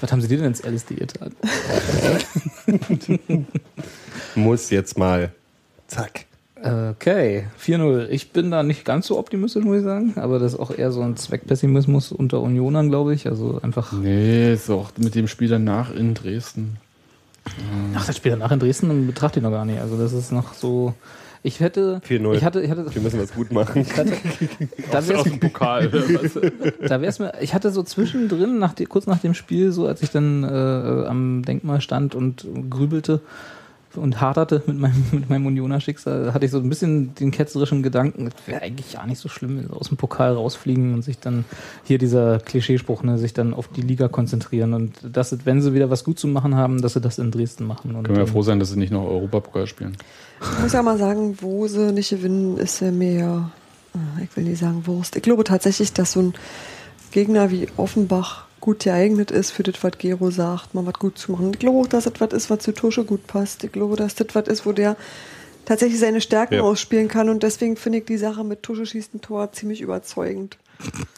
[0.00, 1.32] Was haben Sie dir denn ins LSD getan?
[4.34, 5.32] Muss jetzt mal.
[5.86, 6.24] Zack.
[6.62, 8.08] Okay, 4-0.
[8.08, 10.92] Ich bin da nicht ganz so optimistisch, muss ich sagen, aber das ist auch eher
[10.92, 13.26] so ein Zweckpessimismus unter Unionern, glaube ich.
[13.26, 13.92] Also einfach.
[13.92, 16.78] Nee, ist auch mit dem Spiel danach in Dresden.
[17.94, 19.78] Ach, das Spiel danach in Dresden betrachte ich noch gar nicht.
[19.80, 20.94] Also das ist noch so.
[21.46, 22.00] Ich hätte.
[22.08, 22.36] 4-0.
[22.36, 23.86] Ich hatte, ich hatte, Wir müssen das gut machen.
[24.90, 25.88] da Aus, wär's, aus dem Pokal.
[25.88, 26.40] oder was?
[26.88, 30.08] da wär's mir, ich hatte so zwischendrin, nach, kurz nach dem Spiel, so als ich
[30.08, 30.46] dann äh,
[31.06, 33.20] am Denkmal stand und grübelte
[33.96, 37.82] und haderte mit meinem, mit meinem Unioner Schicksal, hatte ich so ein bisschen den ketzerischen
[37.82, 41.02] Gedanken, es wäre eigentlich gar nicht so schlimm, wenn sie aus dem Pokal rausfliegen und
[41.02, 41.44] sich dann,
[41.84, 45.90] hier dieser Klischeespruch, ne, sich dann auf die Liga konzentrieren und dass, wenn sie wieder
[45.90, 47.94] was gut zu machen haben, dass sie das in Dresden machen.
[47.94, 49.96] Und, Können wir ähm, froh sein, dass sie nicht noch Europapokal spielen.
[50.40, 53.50] Ich muss ja mal sagen, wo sie nicht gewinnen, ist ja mehr,
[53.94, 55.16] äh, ich will nicht sagen Wurst.
[55.16, 56.34] Ich glaube tatsächlich, dass so ein
[57.12, 61.32] Gegner wie Offenbach gut geeignet ist für das, was Gero sagt, mal was gut zu
[61.32, 61.50] machen.
[61.52, 63.62] Ich glaube auch, dass das was ist, was zu Tusche gut passt.
[63.64, 64.96] Ich glaube, dass das was ist, wo der
[65.64, 66.62] tatsächlich seine Stärken Ja.
[66.62, 70.58] ausspielen kann und deswegen finde ich die Sache mit Tusche schießt ein Tor ziemlich überzeugend.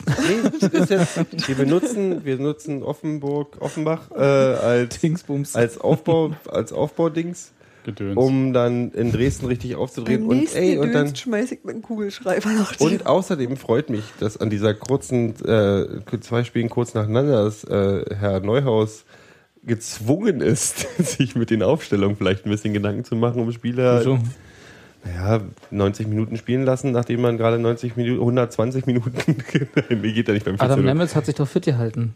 [0.07, 4.99] Nee, das ist jetzt, wir benutzen, wir nutzen Offenburg, Offenbach äh, als,
[5.55, 7.53] als Aufbau, als Aufbaudings,
[7.87, 8.17] Gedöns.
[8.17, 10.27] um dann in Dresden richtig aufzudrehen.
[10.27, 12.85] Beim Und ey, und dann Gedöns schmeiß ich mit einem Kugelschreiber nach dir.
[12.85, 15.87] Und außerdem freut mich, dass an dieser kurzen, äh,
[16.21, 19.05] zwei Spielen kurz nacheinander, dass äh, Herr Neuhaus
[19.65, 24.19] gezwungen ist, sich mit den Aufstellungen vielleicht ein bisschen Gedanken zu machen, um Spieler so.
[25.05, 29.13] naja, 90 Minuten spielen lassen, nachdem man gerade 90 Minuten, 120 Minuten,
[29.89, 30.85] mir geht da nicht beim Adam 14.
[30.85, 32.15] Nemitz hat sich doch fit gehalten.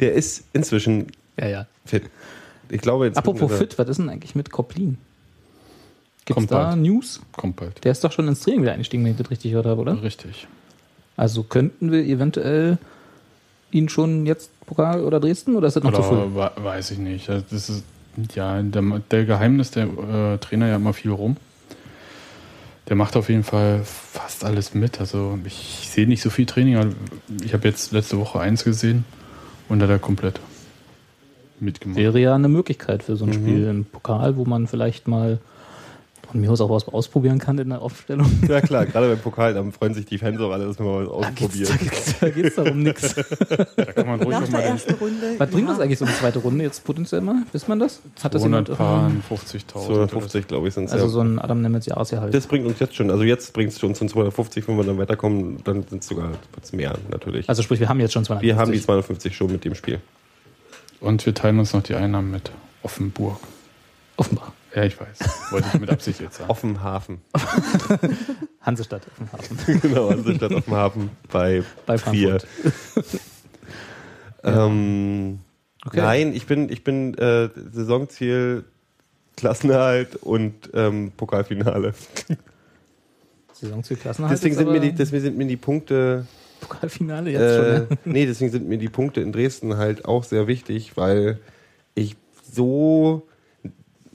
[0.00, 1.06] Der ist inzwischen
[1.38, 1.66] Ja, ja.
[1.84, 2.04] fit.
[2.70, 4.98] Ich glaube, inzwischen Apropos fit, was ist denn eigentlich mit Koplin?
[6.24, 6.78] Gibt's Kommt da bald.
[6.82, 7.20] News?
[7.32, 7.84] Kommt bald.
[7.84, 10.02] Der ist doch schon ins Training wieder eingestiegen, wenn ich das richtig gehört habe, oder?
[10.02, 10.46] Richtig.
[11.16, 12.78] Also könnten wir eventuell
[13.70, 16.16] ihn schon jetzt Pokal oder Dresden oder ist das noch zu früh?
[16.16, 17.28] Oder we- weiß ich nicht.
[17.28, 17.84] Das ist,
[18.34, 21.36] ja, der, der Geheimnis der äh, Trainer ja immer viel rum.
[22.88, 25.00] Der macht auf jeden Fall fast alles mit.
[25.00, 26.94] Also ich sehe nicht so viel Training.
[27.42, 29.04] Ich habe jetzt letzte Woche eins gesehen
[29.68, 30.40] und da hat er komplett
[31.64, 31.98] mitgemacht.
[31.98, 33.16] Wäre ja eine Möglichkeit für Mhm.
[33.16, 35.38] so ein Spiel im Pokal, wo man vielleicht mal
[36.30, 38.26] von mir aus auch was ausprobieren kann in der Aufstellung.
[38.48, 41.06] Ja klar, gerade beim Pokal, da freuen sich die Fans auch alle, dass wir mal
[41.06, 41.78] was Da geht's, ausprobieren.
[41.78, 43.14] da geht's, da geht's darum nichts.
[43.76, 45.34] Da kann man ruhig Nach noch der ersten Runde.
[45.38, 45.74] Was bringt ja.
[45.74, 47.36] das eigentlich so eine zweite Runde jetzt potenziell mal?
[47.52, 48.00] Wisst man das?
[48.22, 48.78] Hat das 200 jemand?
[48.78, 49.86] Paar, 50.000.
[49.86, 50.92] 250, glaube ich, sind es.
[50.92, 51.10] Also ja.
[51.10, 52.34] so ein Adam Nemitz Jahresgehalt.
[52.34, 54.98] Das bringt uns jetzt schon, also jetzt bringt es schon zu 250, wenn wir dann
[54.98, 56.30] weiterkommen, dann sind es sogar
[56.72, 57.48] mehr natürlich.
[57.48, 58.56] Also sprich, wir haben jetzt schon 250.
[58.56, 60.00] wir haben die 250 schon mit dem Spiel.
[61.04, 62.50] Und wir teilen uns noch die Einnahmen mit
[62.82, 63.38] Offenburg.
[64.16, 64.52] Offenbar.
[64.74, 65.18] Ja, ich weiß.
[65.50, 66.50] Wollte ich mit Absicht jetzt sagen.
[66.50, 67.20] Auf dem Hafen.
[68.60, 69.80] Hansestadt auf dem Hafen.
[69.82, 71.98] genau, Hansestadt auf dem Hafen bei, Bei.
[71.98, 72.46] Frankfurt.
[74.46, 75.38] Ähm,
[75.86, 76.00] Okay.
[76.00, 78.64] Nein, ich bin, ich bin äh, Saisonziel
[79.36, 81.92] Klassenerhalt und ähm, Pokalfinale.
[83.52, 84.38] Saisonziel Klassenerhalt.
[84.38, 86.26] Deswegen sind, mir die, deswegen sind mir die Punkte
[86.68, 87.64] Pokalfinale jetzt schon.
[87.64, 87.88] Äh, ne?
[88.04, 91.38] nee, deswegen sind mir die Punkte in Dresden halt auch sehr wichtig, weil
[91.94, 92.16] ich
[92.50, 93.26] so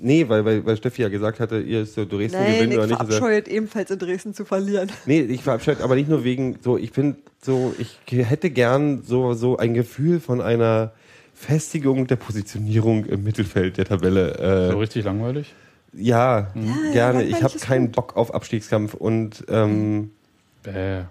[0.02, 2.80] nee, weil, weil, weil Steffi ja gesagt hatte, ihr ist so Dresden Nein, gewinnt ich
[2.80, 3.00] oder nicht.
[3.00, 4.91] Also, verabscheut ebenfalls in Dresden zu verlieren.
[5.06, 9.34] nee, ich verabscheut, aber nicht nur wegen so, ich bin so, ich hätte gern so,
[9.34, 10.93] so ein Gefühl von einer
[11.34, 14.38] Festigung der Positionierung im Mittelfeld der Tabelle.
[14.68, 15.54] Äh, So richtig langweilig?
[15.93, 16.54] Ja,
[16.91, 17.24] gerne.
[17.24, 17.95] Ich habe keinen gut.
[17.95, 20.12] Bock auf Abstiegskampf und ähm,
[20.64, 21.04] Bäh.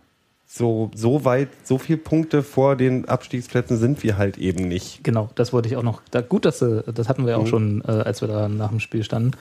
[0.51, 5.05] So, so weit, so viele Punkte vor den Abstiegsplätzen sind wir halt eben nicht.
[5.05, 6.01] Genau, das wollte ich auch noch.
[6.11, 7.47] Da, gut, dass äh, das hatten wir ja auch Mhm.
[7.49, 9.33] schon, äh, als wir da nach dem Spiel standen.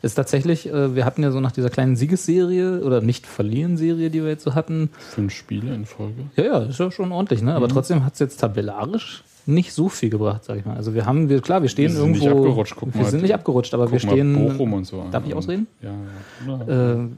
[0.00, 4.08] Ist tatsächlich, äh, wir hatten ja so nach dieser kleinen Siegesserie oder nicht verlieren Serie,
[4.08, 4.88] die wir jetzt so hatten.
[4.98, 6.14] Fünf Spiele in Folge.
[6.36, 7.50] Ja, ja, ist ja schon ordentlich, ne?
[7.50, 7.56] Mhm.
[7.58, 10.76] Aber trotzdem hat es jetzt tabellarisch nicht so viel gebracht, sag ich mal.
[10.76, 12.44] Also wir haben, wir, klar, wir stehen Wir sind nicht irgendwo.
[12.46, 13.10] abgerutscht, guck wir mal.
[13.10, 14.34] sind nicht abgerutscht, aber wir Guck mal stehen.
[14.48, 15.02] Bochum und so.
[15.02, 15.10] an.
[15.10, 15.66] Darf ich ausreden?
[15.82, 15.90] Ja,
[16.48, 16.66] ja.
[16.66, 16.94] ja.
[16.94, 17.08] Äh,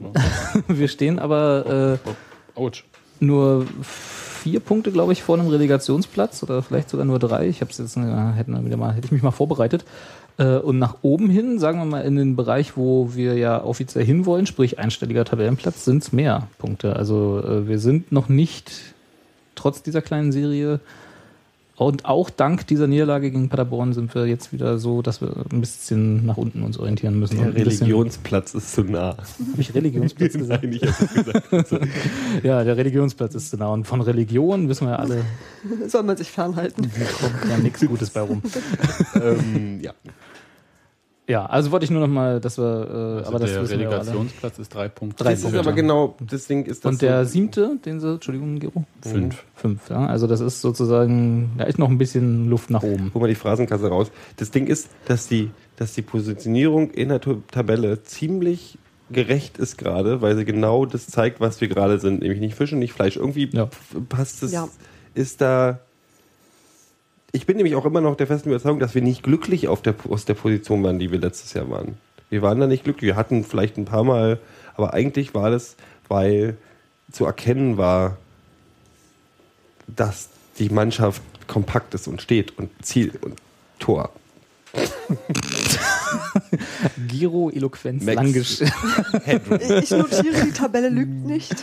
[0.67, 2.83] wir stehen aber äh, Autsch.
[3.21, 7.47] Nur vier Punkte, glaube ich, vor einem Relegationsplatz oder vielleicht sogar nur drei.
[7.47, 9.85] Ich habe es jetzt äh, hätten wieder mal, hätte ich mich mal vorbereitet.
[10.37, 14.05] Äh, und nach oben hin, sagen wir mal, in den Bereich, wo wir ja offiziell
[14.05, 16.95] hinwollen, sprich einstelliger Tabellenplatz, sind es mehr Punkte.
[16.95, 18.71] Also äh, wir sind noch nicht,
[19.55, 20.79] trotz dieser kleinen Serie,
[21.77, 25.59] und auch dank dieser Niederlage gegen Paderborn sind wir jetzt wieder so, dass wir ein
[25.61, 27.37] bisschen nach unten uns orientieren müssen.
[27.37, 29.15] Der Religionsplatz ist zu nah.
[29.17, 30.63] Hab ich Religionsplatz gesagt?
[30.63, 31.51] Nein, ich gesagt.
[32.43, 33.73] Ja, der Religionsplatz ist genau.
[33.73, 35.21] Und von Religion wissen wir ja alle,
[35.87, 36.89] Soll man sich fernhalten.
[37.19, 38.41] kommt ja nichts Gutes bei rum.
[39.15, 39.93] ähm, ja.
[41.29, 43.69] Ja, also wollte ich nur noch mal, dass wir, äh, Also aber das der.
[43.69, 45.23] Relegationsplatz ist drei Punkte.
[45.23, 45.59] Drei Das ist Punkte.
[45.59, 48.85] aber genau, deswegen ist das Und der so, siebte, den sie, Entschuldigung, Gero?
[49.01, 49.43] Fünf.
[49.55, 50.05] Fünf, ja.
[50.05, 53.09] Also das ist sozusagen, da ist noch ein bisschen Luft nach oben.
[53.11, 54.09] Guck mal die Phrasenkasse raus.
[54.37, 58.77] Das Ding ist, dass die, dass die Positionierung in der Tabelle ziemlich
[59.09, 62.71] gerecht ist gerade, weil sie genau das zeigt, was wir gerade sind, nämlich nicht Fisch
[62.73, 63.17] und nicht Fleisch.
[63.17, 63.69] Irgendwie Ja.
[64.09, 64.69] passt es, Ja.
[65.13, 65.79] ist da.
[67.31, 69.95] Ich bin nämlich auch immer noch der festen Überzeugung, dass wir nicht glücklich auf der,
[70.09, 71.97] aus der Position waren, die wir letztes Jahr waren.
[72.29, 73.09] Wir waren da nicht glücklich.
[73.09, 74.39] Wir hatten vielleicht ein paar Mal,
[74.75, 75.75] aber eigentlich war das,
[76.07, 76.57] weil
[77.11, 78.17] zu erkennen war,
[79.87, 83.39] dass die Mannschaft kompakt ist und steht und Ziel und
[83.79, 84.11] Tor.
[87.07, 88.03] Giro, Eloquenz.
[89.25, 91.55] Ich notiere, die Tabelle lügt nicht.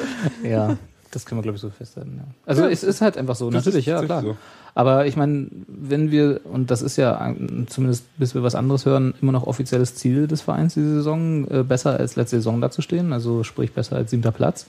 [0.42, 0.76] ja,
[1.14, 2.14] das können wir, glaube ich, so festhalten.
[2.18, 2.24] Ja.
[2.46, 2.70] Also Ja.
[2.70, 4.22] es ist halt einfach so, natürlich, ja, klar.
[4.22, 4.36] so.
[4.74, 7.34] Aber ich meine, wenn wir, und das ist ja
[7.68, 11.62] zumindest bis wir was anderes hören, immer noch offizielles Ziel des Vereins diese Saison, äh,
[11.62, 14.66] besser als letzte Saison dazustehen, also sprich besser als siebter Platz.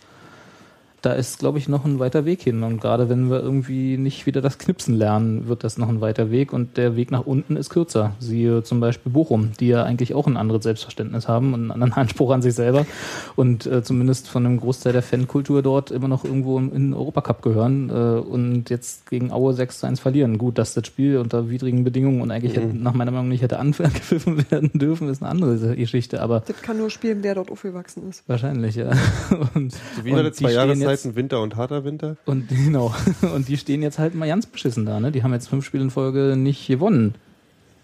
[1.06, 2.64] Da ist, glaube ich, noch ein weiter Weg hin.
[2.64, 6.32] Und gerade wenn wir irgendwie nicht wieder das Knipsen lernen, wird das noch ein weiter
[6.32, 6.52] Weg.
[6.52, 8.16] Und der Weg nach unten ist kürzer.
[8.18, 11.94] Siehe zum Beispiel Bochum, die ja eigentlich auch ein anderes Selbstverständnis haben und einen anderen
[12.02, 12.88] Anspruch an sich selber.
[13.36, 17.44] Und äh, zumindest von einem Großteil der Fankultur dort immer noch irgendwo in den Europacup
[17.44, 17.92] gehören.
[17.92, 20.40] Äh, und jetzt gegen Aue 6 zu 1 verlieren.
[20.40, 23.60] Gut, dass das Spiel unter widrigen Bedingungen und eigentlich hätte, nach meiner Meinung nicht hätte
[23.60, 26.24] angepfiffen werden dürfen, ist eine andere Geschichte.
[26.24, 28.28] Aber Das kann nur spielen, der dort aufgewachsen ist.
[28.28, 28.90] wahrscheinlich, ja.
[29.54, 32.18] Und, So wie und die zwei stehen Jetzt- Winter und harter Winter.
[32.26, 32.94] und genau.
[33.34, 35.12] Und die stehen jetzt halt mal ganz beschissen da, ne?
[35.12, 37.16] Die haben jetzt fünf Spiele in Folge nicht gewonnen,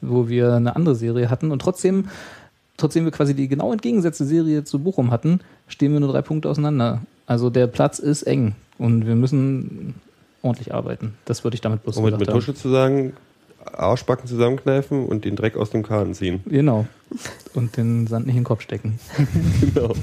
[0.01, 1.51] wo wir eine andere Serie hatten.
[1.51, 2.05] Und trotzdem,
[2.78, 6.49] trotzdem wir quasi die genau entgegengesetzte Serie zu Bochum hatten, stehen wir nur drei Punkte
[6.49, 7.01] auseinander.
[7.28, 9.95] Also der Platz ist eng und wir müssen
[10.41, 11.14] ordentlich arbeiten.
[11.26, 12.28] Das würde ich damit bloß Um mit.
[12.28, 13.14] Tusche zu sagen,
[13.64, 16.41] Arschbacken zusammenkneifen und den Dreck aus dem Kahn ziehen.
[16.45, 16.88] Genau.
[17.53, 18.99] Und den Sand nicht in den Kopf stecken.
[19.74, 19.93] Genau.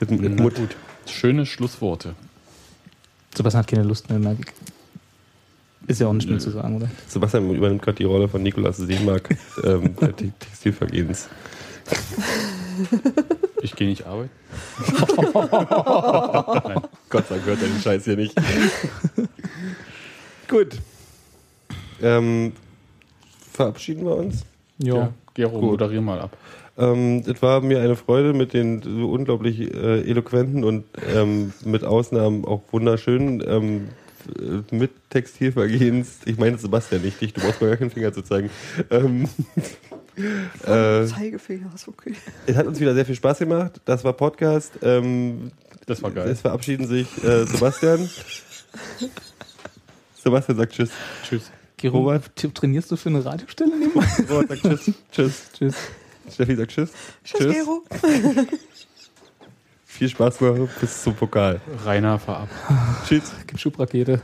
[0.00, 0.54] Mit, mit Mut.
[0.54, 0.76] gut.
[1.06, 2.14] Schöne Schlussworte.
[3.34, 4.18] Sebastian hat keine Lust mehr.
[4.18, 5.88] merke ich.
[5.88, 6.90] Ist ja auch nicht schlimm zu sagen, oder?
[7.06, 11.28] Sebastian übernimmt gerade die Rolle von Nikolaus Seemark, ähm, der Te- Textilvergehens.
[13.62, 14.30] Ich gehe nicht arbeiten.
[17.08, 18.34] Gott sei Dank hört er den Scheiß hier nicht.
[20.48, 20.78] Gut.
[22.02, 22.52] Ähm,
[23.52, 24.44] verabschieden wir uns.
[24.78, 25.12] Ja.
[25.34, 26.36] Gero, moderier mal ab.
[26.78, 31.84] Ähm, es war mir eine Freude mit den so unglaublich äh, eloquenten und ähm, mit
[31.84, 33.88] Ausnahmen auch wunderschönen ähm,
[34.38, 36.18] äh, mit Textilvergehens.
[36.26, 38.50] Ich meine Sebastian nicht dich, du brauchst mir gar keinen Finger zu zeigen.
[38.90, 39.28] Ähm,
[40.64, 42.14] äh, Zeigefinger ist okay.
[42.46, 43.80] es hat uns wieder sehr viel Spaß gemacht.
[43.84, 44.72] Das war Podcast.
[44.82, 45.52] Ähm,
[45.86, 46.28] Das war geil.
[46.28, 48.10] es verabschieden sich äh, Sebastian.
[50.22, 50.90] Sebastian sagt Tschüss.
[51.26, 51.50] Tschüss.
[51.76, 52.30] Gero, Robert?
[52.54, 54.06] trainierst du für eine Radiostelle nebenbei?
[54.28, 54.94] Robert sagt Tschüss.
[55.12, 55.42] Tschüss.
[55.56, 55.74] Tschüss.
[56.32, 56.90] Steffi sagt Tschüss.
[57.24, 57.84] Tschüss, Gero.
[59.84, 61.60] Viel Spaß noch bis zum Pokal.
[61.84, 62.48] Rainer, fahr ab.
[63.06, 63.32] Tschüss.
[63.46, 64.20] Gib Schubrakete.